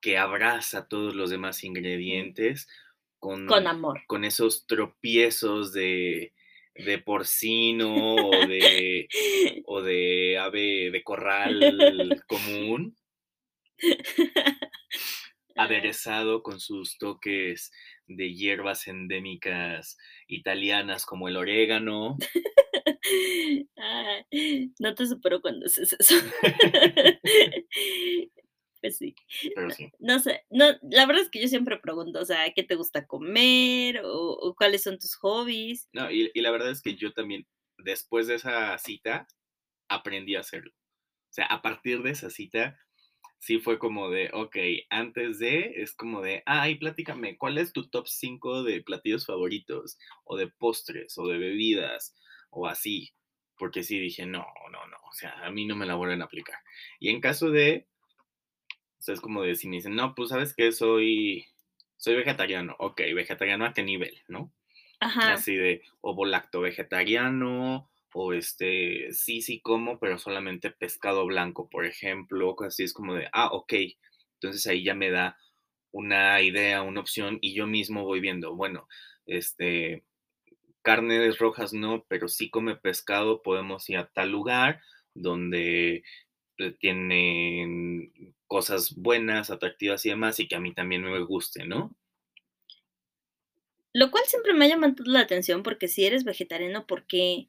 que 0.00 0.18
abraza 0.18 0.88
todos 0.88 1.14
los 1.14 1.30
demás 1.30 1.64
ingredientes 1.64 2.68
con, 3.18 3.46
Con 3.46 3.66
amor. 3.66 4.02
con 4.06 4.24
esos 4.24 4.66
tropiezos 4.66 5.72
de, 5.72 6.32
de 6.74 6.98
porcino 6.98 8.14
o 8.14 8.46
de, 8.46 9.08
o 9.66 9.82
de 9.82 10.38
ave 10.38 10.90
de 10.90 11.02
corral 11.02 12.22
común, 12.26 12.96
aderezado 15.56 16.42
con 16.42 16.60
sus 16.60 16.98
toques 16.98 17.72
de 18.06 18.32
hierbas 18.32 18.86
endémicas 18.86 19.98
italianas 20.28 21.04
como 21.04 21.28
el 21.28 21.36
orégano, 21.36 22.16
no 24.78 24.94
te 24.94 25.06
supero 25.06 25.40
cuando 25.40 25.66
haces 25.66 25.96
eso. 25.98 26.14
Sí. 28.92 29.14
Pero 29.54 29.68
No, 29.68 29.74
sí. 29.74 29.92
no 29.98 30.18
sé, 30.18 30.44
no, 30.50 30.66
la 30.82 31.06
verdad 31.06 31.22
es 31.22 31.30
que 31.30 31.40
yo 31.40 31.48
siempre 31.48 31.78
pregunto, 31.78 32.20
o 32.20 32.24
sea, 32.24 32.52
¿qué 32.54 32.62
te 32.62 32.76
gusta 32.76 33.06
comer? 33.06 34.00
O, 34.04 34.32
o 34.32 34.54
cuáles 34.54 34.82
son 34.82 34.98
tus 34.98 35.14
hobbies. 35.16 35.88
No, 35.92 36.10
y, 36.10 36.30
y 36.34 36.40
la 36.40 36.50
verdad 36.50 36.70
es 36.70 36.82
que 36.82 36.94
yo 36.96 37.12
también, 37.12 37.46
después 37.78 38.26
de 38.26 38.36
esa 38.36 38.76
cita, 38.78 39.26
aprendí 39.88 40.36
a 40.36 40.40
hacerlo. 40.40 40.72
O 40.72 41.32
sea, 41.32 41.46
a 41.46 41.62
partir 41.62 42.02
de 42.02 42.10
esa 42.10 42.30
cita, 42.30 42.78
sí 43.38 43.58
fue 43.60 43.78
como 43.78 44.10
de, 44.10 44.30
ok, 44.32 44.56
antes 44.90 45.38
de, 45.38 45.74
es 45.76 45.94
como 45.94 46.20
de, 46.22 46.42
ay, 46.46 46.76
platícame, 46.76 47.36
¿cuál 47.36 47.58
es 47.58 47.72
tu 47.72 47.88
top 47.88 48.06
5 48.06 48.62
de 48.62 48.82
platillos 48.82 49.26
favoritos? 49.26 49.98
O 50.24 50.36
de 50.36 50.48
postres, 50.48 51.16
o 51.18 51.26
de 51.26 51.38
bebidas, 51.38 52.14
o 52.50 52.66
así. 52.66 53.10
Porque 53.56 53.82
sí 53.82 53.98
dije, 53.98 54.26
no, 54.26 54.46
no, 54.70 54.86
no, 54.86 54.96
o 55.08 55.12
sea, 55.12 55.32
a 55.44 55.50
mí 55.50 55.66
no 55.66 55.76
me 55.76 55.86
la 55.86 55.96
vuelven 55.96 56.22
a 56.22 56.26
aplicar. 56.26 56.58
Y 57.00 57.10
en 57.10 57.20
caso 57.20 57.50
de, 57.50 57.88
o 58.98 59.02
sea, 59.02 59.14
es 59.14 59.20
como 59.20 59.42
de, 59.42 59.54
si 59.54 59.68
me 59.68 59.76
dicen, 59.76 59.94
no, 59.94 60.14
pues, 60.14 60.30
¿sabes 60.30 60.54
qué? 60.54 60.72
Soy, 60.72 61.46
soy 61.96 62.16
vegetariano. 62.16 62.76
Ok, 62.78 63.00
vegetariano 63.14 63.64
a 63.64 63.72
qué 63.72 63.82
nivel, 63.82 64.22
¿no? 64.28 64.52
Ajá. 65.00 65.34
Así 65.34 65.54
de 65.54 65.82
ovo 66.00 66.24
lacto 66.24 66.60
vegetariano, 66.60 67.88
o 68.12 68.32
este, 68.32 69.12
sí, 69.12 69.42
sí 69.42 69.60
como, 69.60 70.00
pero 70.00 70.18
solamente 70.18 70.70
pescado 70.70 71.24
blanco, 71.26 71.68
por 71.68 71.86
ejemplo, 71.86 72.56
así 72.66 72.82
es 72.82 72.92
como 72.92 73.14
de, 73.14 73.28
ah, 73.32 73.50
ok, 73.52 73.74
entonces 74.34 74.66
ahí 74.66 74.82
ya 74.82 74.94
me 74.94 75.10
da 75.10 75.38
una 75.92 76.40
idea, 76.42 76.82
una 76.82 77.00
opción, 77.00 77.38
y 77.40 77.54
yo 77.54 77.68
mismo 77.68 78.04
voy 78.04 78.18
viendo, 78.18 78.56
bueno, 78.56 78.88
este, 79.26 80.04
carnes 80.82 81.38
rojas 81.38 81.72
no, 81.72 82.04
pero 82.08 82.26
sí 82.26 82.50
come 82.50 82.74
pescado, 82.74 83.42
podemos 83.42 83.88
ir 83.88 83.98
a 83.98 84.08
tal 84.08 84.30
lugar 84.30 84.80
donde 85.14 86.02
tienen 86.80 88.34
cosas 88.46 88.94
buenas, 88.96 89.50
atractivas 89.50 90.04
y 90.06 90.10
demás, 90.10 90.40
y 90.40 90.48
que 90.48 90.56
a 90.56 90.60
mí 90.60 90.74
también 90.74 91.02
me 91.02 91.20
guste, 91.20 91.64
¿no? 91.64 91.94
Lo 93.92 94.10
cual 94.10 94.24
siempre 94.26 94.54
me 94.54 94.64
ha 94.64 94.68
llamado 94.68 94.94
la 95.04 95.20
atención 95.20 95.62
porque 95.62 95.88
si 95.88 96.04
eres 96.04 96.24
vegetariano, 96.24 96.86
¿por 96.86 97.06
qué, 97.06 97.48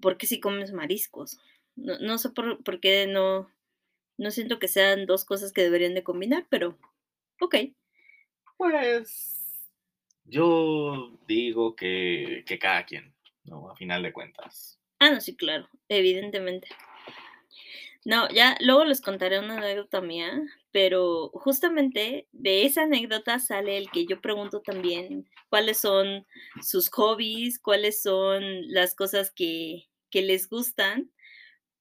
por 0.00 0.16
qué 0.16 0.26
si 0.26 0.40
comes 0.40 0.72
mariscos? 0.72 1.38
No, 1.74 1.98
no 1.98 2.18
sé 2.18 2.30
por, 2.30 2.62
por 2.62 2.80
qué 2.80 3.06
no, 3.06 3.50
no 4.16 4.30
siento 4.30 4.58
que 4.58 4.68
sean 4.68 5.06
dos 5.06 5.24
cosas 5.24 5.52
que 5.52 5.62
deberían 5.62 5.94
de 5.94 6.04
combinar, 6.04 6.46
pero 6.48 6.78
ok. 7.40 7.56
Pues 8.56 9.60
yo 10.24 11.18
digo 11.26 11.76
que, 11.76 12.44
que 12.46 12.58
cada 12.58 12.84
quien, 12.86 13.14
¿no? 13.44 13.70
A 13.70 13.76
final 13.76 14.02
de 14.02 14.12
cuentas. 14.12 14.80
Ah, 14.98 15.10
no, 15.10 15.20
sí, 15.20 15.36
claro, 15.36 15.68
evidentemente. 15.88 16.68
No, 18.06 18.28
ya 18.30 18.56
luego 18.60 18.84
les 18.84 19.00
contaré 19.00 19.40
una 19.40 19.56
anécdota 19.56 20.00
mía, 20.00 20.40
pero 20.70 21.30
justamente 21.34 22.28
de 22.30 22.64
esa 22.64 22.82
anécdota 22.82 23.40
sale 23.40 23.78
el 23.78 23.90
que 23.90 24.06
yo 24.06 24.20
pregunto 24.20 24.60
también 24.62 25.28
cuáles 25.48 25.78
son 25.78 26.24
sus 26.62 26.88
hobbies, 26.90 27.58
cuáles 27.58 28.00
son 28.00 28.44
las 28.72 28.94
cosas 28.94 29.32
que, 29.32 29.88
que 30.08 30.22
les 30.22 30.48
gustan, 30.48 31.10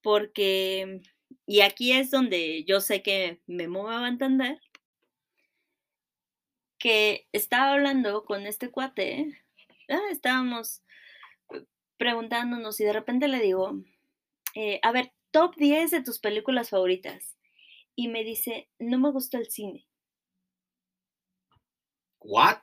porque, 0.01 1.01
y 1.45 1.61
aquí 1.61 1.91
es 1.93 2.11
donde 2.11 2.63
yo 2.65 2.81
sé 2.81 3.03
que 3.03 3.41
me 3.45 3.67
va 3.67 4.05
a 4.05 4.09
entender, 4.09 4.59
que 6.79 7.27
estaba 7.33 7.73
hablando 7.73 8.25
con 8.25 8.47
este 8.47 8.71
cuate, 8.71 9.43
ah, 9.89 10.01
estábamos 10.11 10.81
eh, 11.53 11.65
preguntándonos 11.97 12.79
y 12.79 12.85
de 12.85 12.93
repente 12.93 13.27
le 13.27 13.39
digo, 13.41 13.79
eh, 14.55 14.79
a 14.83 14.91
ver, 14.93 15.14
top 15.35 15.53
10 15.57 15.91
de 15.91 16.01
tus 16.01 16.17
películas 16.19 16.69
favoritas. 16.69 17.35
Y 17.93 18.07
me 18.07 18.23
dice, 18.23 18.69
no 18.79 18.97
me 18.99 19.11
gusta 19.11 19.37
el 19.37 19.47
cine. 19.47 19.85
¿What? 22.21 22.61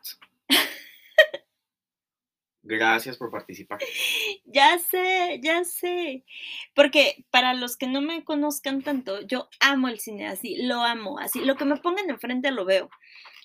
Gracias 2.63 3.19
por 3.19 3.31
participar. 3.31 3.79
Ya 4.45 4.79
sé, 4.79 5.41
ya 5.43 5.65
sé. 5.65 6.25
Porque 6.75 7.25
para 7.31 7.55
los 7.55 7.77
que 7.77 7.87
no 7.87 8.01
me 8.01 8.25
conozcan 8.25 8.83
tanto, 8.83 9.21
yo 9.23 9.49
amo 9.61 9.89
el 9.89 9.99
cine 9.99 10.27
así, 10.27 10.57
lo 10.57 10.83
amo 10.83 11.19
así. 11.19 11.41
Lo 11.41 11.57
que 11.57 11.65
me 11.65 11.77
pongan 11.77 12.09
enfrente 12.09 12.51
lo 12.51 12.65
veo. 12.65 12.91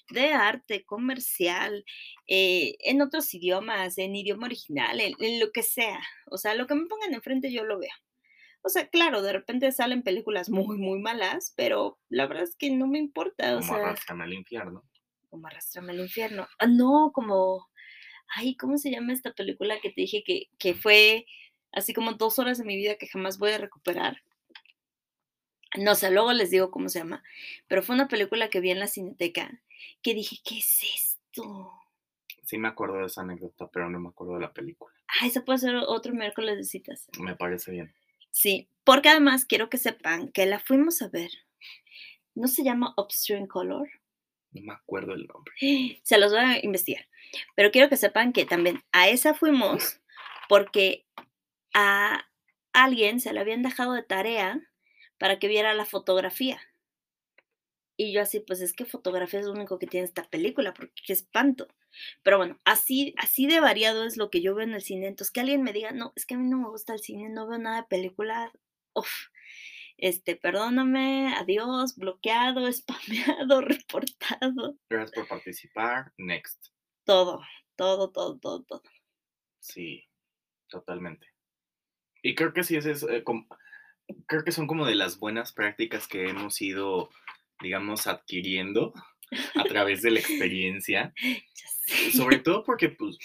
De 0.10 0.34
arte, 0.34 0.86
comercial, 0.86 1.86
eh, 2.28 2.78
en 2.80 3.02
otros 3.02 3.34
idiomas, 3.34 3.98
en 3.98 4.16
idioma 4.16 4.48
original, 4.48 5.02
en, 5.02 5.14
en 5.20 5.40
lo 5.40 5.52
que 5.52 5.64
sea. 5.64 6.00
O 6.32 6.38
sea, 6.38 6.56
lo 6.56 6.66
que 6.66 6.76
me 6.76 6.88
pongan 6.88 7.14
enfrente 7.14 7.52
yo 7.52 7.66
lo 7.66 7.80
veo. 7.80 7.92
O 8.62 8.70
sea, 8.70 8.88
claro, 8.90 9.22
de 9.22 9.32
repente 9.34 9.72
salen 9.72 10.04
películas 10.04 10.50
muy, 10.50 10.78
muy 10.78 11.00
malas, 11.00 11.54
pero 11.56 12.00
la 12.10 12.28
verdad 12.28 12.44
es 12.44 12.56
que 12.58 12.70
no 12.72 12.88
me 12.88 13.00
importa. 13.00 13.56
O 13.56 13.60
Como 13.60 13.74
sea, 13.74 13.78
arrastrame 13.78 14.24
al 14.26 14.34
infierno. 14.34 14.84
como 15.30 15.48
arrastrarme 15.48 15.94
al 15.94 16.00
infierno. 16.02 16.48
Ah, 16.60 16.68
no, 16.68 17.12
como, 17.14 17.68
ay, 18.36 18.56
¿cómo 18.58 18.78
se 18.78 18.92
llama 18.92 19.14
esta 19.14 19.34
película 19.34 19.80
que 19.82 19.90
te 19.90 20.02
dije 20.02 20.24
que, 20.26 20.48
que 20.60 20.74
fue 20.74 21.26
así 21.72 21.94
como 21.94 22.14
dos 22.14 22.40
horas 22.40 22.58
de 22.58 22.66
mi 22.66 22.76
vida 22.76 22.96
que 22.96 23.08
jamás 23.08 23.38
voy 23.38 23.52
a 23.52 23.58
recuperar? 23.58 24.22
No 25.78 25.96
sé, 25.96 26.12
luego 26.12 26.32
les 26.34 26.50
digo 26.50 26.72
cómo 26.72 26.90
se 26.90 27.00
llama, 27.00 27.24
pero 27.68 27.84
fue 27.84 27.94
una 27.96 28.08
película 28.08 28.50
que 28.50 28.62
vi 28.62 28.72
en 28.72 28.80
la 28.80 28.88
cineteca 28.88 29.62
que 30.02 30.14
dije, 30.14 30.38
¿qué 30.44 30.60
es 30.60 30.82
esto? 30.96 31.72
Sí 32.44 32.58
me 32.58 32.70
acuerdo 32.70 33.00
de 33.00 33.06
esa 33.08 33.22
anécdota, 33.22 33.70
pero 33.72 33.90
no 33.90 34.00
me 34.00 34.10
acuerdo 34.10 34.36
de 34.36 34.40
la 34.42 34.54
película. 34.54 34.94
Ah, 35.08 35.28
eso 35.28 35.44
puede 35.44 35.60
ser 35.60 35.76
otro 35.76 36.14
miércoles 36.14 36.56
de 36.58 36.64
citas. 36.64 37.08
Me 37.20 37.36
parece 37.36 37.72
bien. 37.72 37.94
Sí, 38.38 38.70
porque 38.84 39.10
además 39.10 39.46
quiero 39.46 39.68
que 39.68 39.80
sepan 39.80 40.32
que 40.32 40.46
la 40.46 40.60
fuimos 40.60 41.02
a 41.02 41.08
ver. 41.08 41.32
¿No 42.36 42.48
se 42.48 42.64
llama 42.64 42.94
Upstream 42.96 43.48
Color? 43.48 43.90
No 44.52 44.62
me 44.62 44.74
acuerdo 44.74 45.16
el 45.16 45.26
nombre. 45.26 45.56
Se 46.04 46.20
los 46.20 46.32
voy 46.32 46.42
a 46.42 46.64
investigar. 46.64 47.08
Pero 47.56 47.72
quiero 47.72 47.90
que 47.90 47.98
sepan 47.98 48.34
que 48.34 48.46
también 48.46 48.84
a 48.92 49.10
esa 49.10 49.34
fuimos 49.34 50.00
porque 50.50 51.08
a 51.74 52.30
alguien 52.74 53.20
se 53.20 53.34
le 53.34 53.40
habían 53.40 53.64
dejado 53.64 53.94
de 53.94 54.04
tarea 54.04 54.62
para 55.18 55.40
que 55.40 55.48
viera 55.48 55.74
la 55.74 55.86
fotografía. 55.86 56.62
Y 57.98 58.14
yo 58.14 58.22
así, 58.22 58.40
pues 58.40 58.62
es 58.62 58.72
que 58.72 58.86
fotografía 58.86 59.40
es 59.40 59.48
lo 59.48 59.54
único 59.54 59.80
que 59.80 59.88
tiene 59.88 60.06
esta 60.06 60.30
película, 60.30 60.76
porque 60.76 60.94
qué 61.08 61.14
espanto. 61.14 61.68
Pero 62.24 62.38
bueno, 62.38 62.60
así, 62.66 63.14
así 63.18 63.48
de 63.48 63.60
variado 63.60 64.04
es 64.06 64.18
lo 64.18 64.30
que 64.30 64.42
yo 64.42 64.54
veo 64.56 64.66
en 64.66 64.74
el 64.74 64.82
cine. 64.82 65.08
Entonces, 65.08 65.32
que 65.32 65.40
alguien 65.42 65.64
me 65.64 65.74
diga, 65.74 65.92
no, 65.92 66.14
es 66.16 66.26
que 66.26 66.36
a 66.36 66.38
mí 66.38 66.48
no 66.48 66.58
me 66.60 66.70
gusta 66.70 66.94
el 66.94 67.00
cine, 67.00 67.30
no 67.30 67.48
veo 67.48 67.58
nada 67.60 67.78
de 67.82 67.88
película. 67.88 68.52
Uf, 68.94 69.10
este, 69.98 70.36
perdóname, 70.36 71.34
adiós, 71.36 71.96
bloqueado, 71.96 72.72
spameado, 72.72 73.62
reportado, 73.62 74.78
Gracias 74.90 75.12
por 75.16 75.28
participar. 75.28 76.14
Next. 76.18 76.68
todo, 77.04 77.42
todo, 77.76 78.12
todo, 78.12 78.38
todo, 78.40 78.64
todo. 78.64 78.84
Sí, 79.60 80.04
totalmente. 80.70 81.28
Y 82.22 82.36
creo 82.36 82.54
que 82.54 82.64
sí, 82.64 82.76
ese 82.76 82.92
es, 82.92 83.04
eh, 83.04 83.24
como- 83.24 83.48
creo 84.28 84.44
que 84.44 84.52
son 84.52 84.68
como 84.68 84.86
de 84.86 84.96
las 84.96 85.20
buenas 85.20 85.52
prácticas 85.54 86.08
que 86.08 86.30
hemos 86.30 86.62
ido, 86.62 87.10
digamos, 87.62 88.08
adquiriendo 88.08 88.94
a 89.56 89.64
través 89.64 90.02
de 90.02 90.12
la 90.12 90.20
experiencia. 90.20 91.14
Sobre 92.14 92.40
todo 92.40 92.64
porque 92.64 92.90
pues 92.90 93.18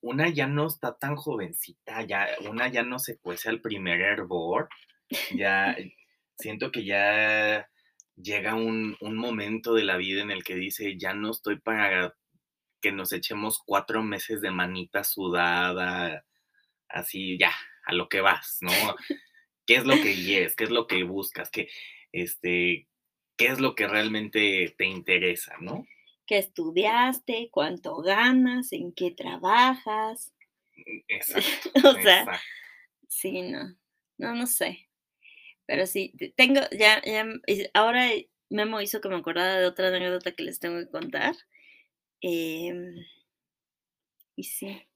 una 0.00 0.30
ya 0.30 0.46
no 0.46 0.66
está 0.66 0.96
tan 0.96 1.16
jovencita, 1.16 2.02
ya, 2.02 2.28
una 2.48 2.68
ya 2.68 2.82
no 2.82 2.98
se 2.98 3.18
cuece 3.18 3.50
al 3.50 3.60
primer 3.60 4.00
hervor, 4.00 4.68
ya 5.34 5.76
siento 6.38 6.72
que 6.72 6.84
ya 6.84 7.68
llega 8.16 8.54
un, 8.54 8.96
un 9.00 9.16
momento 9.16 9.74
de 9.74 9.84
la 9.84 9.96
vida 9.96 10.22
en 10.22 10.30
el 10.30 10.44
que 10.44 10.54
dice, 10.54 10.96
ya 10.98 11.12
no 11.12 11.30
estoy 11.30 11.60
para 11.60 12.14
que 12.80 12.92
nos 12.92 13.12
echemos 13.12 13.60
cuatro 13.64 14.02
meses 14.02 14.40
de 14.40 14.50
manita 14.50 15.04
sudada, 15.04 16.24
así 16.88 17.38
ya, 17.38 17.52
a 17.84 17.92
lo 17.92 18.08
que 18.08 18.20
vas, 18.20 18.58
¿no? 18.60 18.70
¿Qué 19.66 19.76
es 19.76 19.84
lo 19.84 19.94
que 19.94 20.14
quieres? 20.14 20.56
¿Qué 20.56 20.64
es 20.64 20.70
lo 20.70 20.86
que 20.86 21.04
buscas? 21.04 21.50
¿Qué, 21.50 21.68
este, 22.12 22.88
qué 23.40 23.46
es 23.46 23.58
lo 23.58 23.74
que 23.74 23.88
realmente 23.88 24.74
te 24.76 24.84
interesa, 24.84 25.56
¿no? 25.60 25.86
¿Qué 26.26 26.38
estudiaste? 26.38 27.48
¿Cuánto 27.50 27.96
ganas? 28.02 28.72
¿En 28.72 28.92
qué 28.92 29.10
trabajas? 29.10 30.32
Exacto. 31.08 31.70
o 31.84 31.92
sea, 32.00 32.20
exacto. 32.22 32.40
sí, 33.08 33.42
no, 33.42 33.76
no, 34.18 34.34
no 34.34 34.46
sé. 34.46 34.88
Pero 35.66 35.86
sí, 35.86 36.12
te- 36.18 36.30
tengo, 36.36 36.60
ya, 36.72 37.02
ya, 37.04 37.20
m- 37.20 37.40
y 37.46 37.66
ahora 37.74 38.08
Memo 38.50 38.80
hizo 38.80 39.00
que 39.00 39.08
me 39.08 39.16
acordara 39.16 39.58
de 39.60 39.66
otra 39.66 39.88
anécdota 39.88 40.32
que 40.32 40.44
les 40.44 40.60
tengo 40.60 40.78
que 40.80 40.90
contar. 40.90 41.34
Em, 42.22 42.94
y 44.36 44.42
sí. 44.44 44.86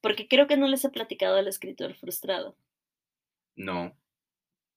Porque 0.00 0.28
creo 0.28 0.46
que 0.46 0.56
no 0.56 0.68
les 0.68 0.84
he 0.84 0.90
platicado 0.90 1.34
del 1.34 1.48
escritor 1.48 1.96
frustrado. 1.96 2.56
No. 3.56 3.96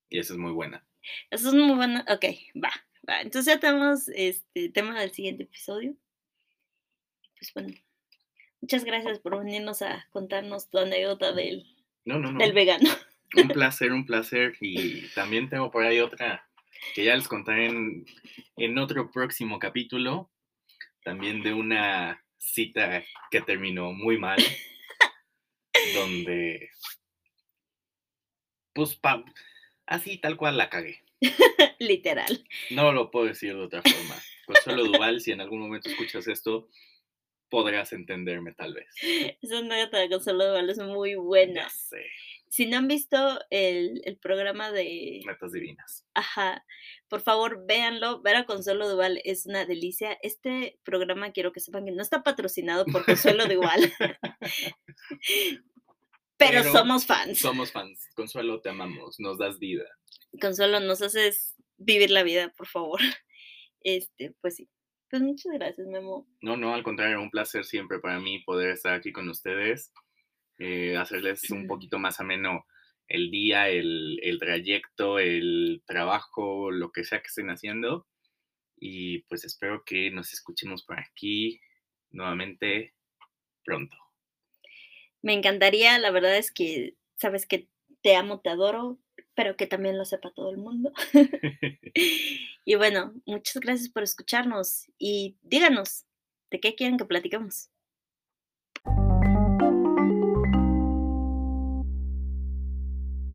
Y 0.10 0.20
esa 0.20 0.34
es 0.34 0.40
muy 0.40 0.52
buena. 0.52 0.88
Eso 1.30 1.50
es 1.50 1.54
muy 1.54 1.76
bueno. 1.76 2.04
Ok, 2.10 2.26
va, 2.64 2.72
va. 3.08 3.22
Entonces 3.22 3.54
ya 3.54 3.60
tenemos 3.60 4.08
este 4.10 4.70
tema 4.70 5.00
del 5.00 5.12
siguiente 5.12 5.44
episodio. 5.44 5.96
Pues 7.40 7.54
bueno, 7.54 7.74
muchas 8.62 8.84
gracias 8.84 9.20
por 9.20 9.38
venirnos 9.38 9.82
a 9.82 10.08
contarnos 10.12 10.70
tu 10.70 10.80
anécdota 10.80 11.32
del 11.34 11.66
No, 12.06 12.20
no, 12.20 12.32
no. 12.32 12.40
del 12.40 12.54
vegano. 12.54 12.90
Un 13.36 13.50
placer, 13.50 13.92
un 13.92 14.06
placer. 14.06 14.56
Y 14.62 15.08
también 15.10 15.50
tengo 15.50 15.70
por 15.70 15.84
ahí 15.86 16.00
otra 16.00 16.48
que 16.96 17.04
ya 17.04 17.16
les 17.16 17.28
contaré 17.28 17.68
en, 17.68 18.06
en 18.56 18.78
otro 18.78 19.12
próximo 19.12 19.60
capítulo. 19.60 20.32
También 21.04 21.42
de 21.44 21.54
una 21.54 22.24
cita 22.38 23.04
que 23.32 23.42
terminó 23.42 23.92
muy 23.94 24.18
mal. 24.18 24.38
donde. 25.94 26.70
Pues, 28.74 28.96
pa- 28.96 29.24
así 29.88 30.18
tal 30.18 30.38
cual 30.38 30.58
la 30.58 30.70
cagué. 30.70 31.02
Literal. 31.80 32.46
No 32.72 32.92
lo 32.92 33.10
puedo 33.10 33.26
decir 33.26 33.56
de 33.56 33.64
otra 33.64 33.82
forma. 33.82 34.16
Consuelo 34.46 34.86
Duval, 34.86 35.22
si 35.22 35.32
en 35.32 35.42
algún 35.42 35.60
momento 35.60 35.90
escuchas 35.90 36.28
esto, 36.28 36.70
podrás 37.50 37.94
entenderme 37.94 38.54
tal 38.54 38.74
vez. 38.74 38.88
Esa 39.42 39.60
anécdota 39.60 40.00
de 40.00 40.10
Consuelo 40.10 40.48
Duval 40.48 40.70
es 40.70 40.78
muy 40.80 41.16
buena. 41.16 41.68
Si 42.50 42.66
no 42.66 42.78
han 42.78 42.88
visto 42.88 43.40
el, 43.50 44.02
el 44.06 44.18
programa 44.18 44.72
de... 44.72 45.22
metas 45.26 45.52
divinas. 45.52 46.06
Ajá, 46.14 46.66
por 47.10 47.22
favor, 47.22 47.66
véanlo. 47.68 48.22
Ver 48.22 48.38
a 48.38 48.46
Consuelo 48.46 48.88
Duval 48.88 49.22
es 49.26 49.46
una 49.46 49.66
delicia. 49.66 50.18
Este 50.22 50.80
programa 50.84 51.32
quiero 51.32 51.52
que 51.52 51.60
sepan 51.60 51.86
que 51.86 51.92
no 51.92 52.02
está 52.02 52.24
patrocinado 52.24 52.86
por 52.86 53.06
Consuelo 53.06 53.46
Duval. 53.48 53.94
Pero, 56.38 56.62
Pero 56.62 56.72
somos 56.72 57.06
fans. 57.06 57.40
Somos 57.40 57.72
fans. 57.72 58.10
Consuelo, 58.16 58.62
te 58.62 58.70
amamos. 58.70 59.20
Nos 59.20 59.38
das 59.38 59.58
vida. 59.60 59.86
Consuelo, 60.40 60.80
nos 60.80 61.02
haces 61.02 61.56
vivir 61.78 62.12
la 62.12 62.24
vida, 62.24 62.54
por 62.56 62.68
favor. 62.68 63.00
Este, 63.82 64.34
pues 64.42 64.56
sí. 64.56 64.70
Pues 65.10 65.22
muchas 65.22 65.54
gracias, 65.54 65.88
Memo. 65.88 66.28
No, 66.42 66.58
no, 66.58 66.74
al 66.74 66.84
contrario, 66.84 67.22
un 67.22 67.30
placer 67.30 67.64
siempre 67.64 68.00
para 68.00 68.20
mí 68.20 68.40
poder 68.40 68.72
estar 68.72 68.94
aquí 68.94 69.14
con 69.14 69.30
ustedes, 69.30 69.94
eh, 70.58 70.98
hacerles 70.98 71.50
un 71.52 71.68
poquito 71.68 71.98
más 71.98 72.20
ameno 72.20 72.66
el 73.08 73.32
día, 73.32 73.70
el, 73.70 74.20
el 74.22 74.40
trayecto, 74.40 75.20
el 75.20 75.84
trabajo, 75.86 76.72
lo 76.72 76.92
que 76.92 77.06
sea 77.06 77.22
que 77.22 77.28
estén 77.28 77.50
haciendo. 77.50 78.08
Y 78.76 79.20
pues 79.24 79.46
espero 79.46 79.84
que 79.86 80.12
nos 80.12 80.34
escuchemos 80.34 80.84
por 80.84 81.00
aquí 81.00 81.62
nuevamente 82.10 82.94
pronto. 83.64 83.96
Me 85.22 85.34
encantaría, 85.34 85.98
la 86.00 86.12
verdad 86.12 86.38
es 86.38 86.52
que 86.52 86.96
sabes 87.16 87.46
que 87.46 87.68
te 88.02 88.16
amo, 88.16 88.40
te 88.40 88.50
adoro, 88.50 89.00
pero 89.36 89.56
que 89.56 89.68
también 89.68 89.98
lo 89.98 90.06
sepa 90.06 90.32
todo 90.32 90.50
el 90.50 90.58
mundo. 90.58 90.92
y 92.66 92.76
bueno, 92.76 93.14
muchas 93.26 93.60
gracias 93.62 93.90
por 93.90 94.04
escucharnos 94.04 94.92
y 94.98 95.38
díganos 95.42 96.06
de 96.52 96.60
qué 96.60 96.76
quieren 96.76 96.98
que 96.98 97.06
platiquemos. 97.06 97.70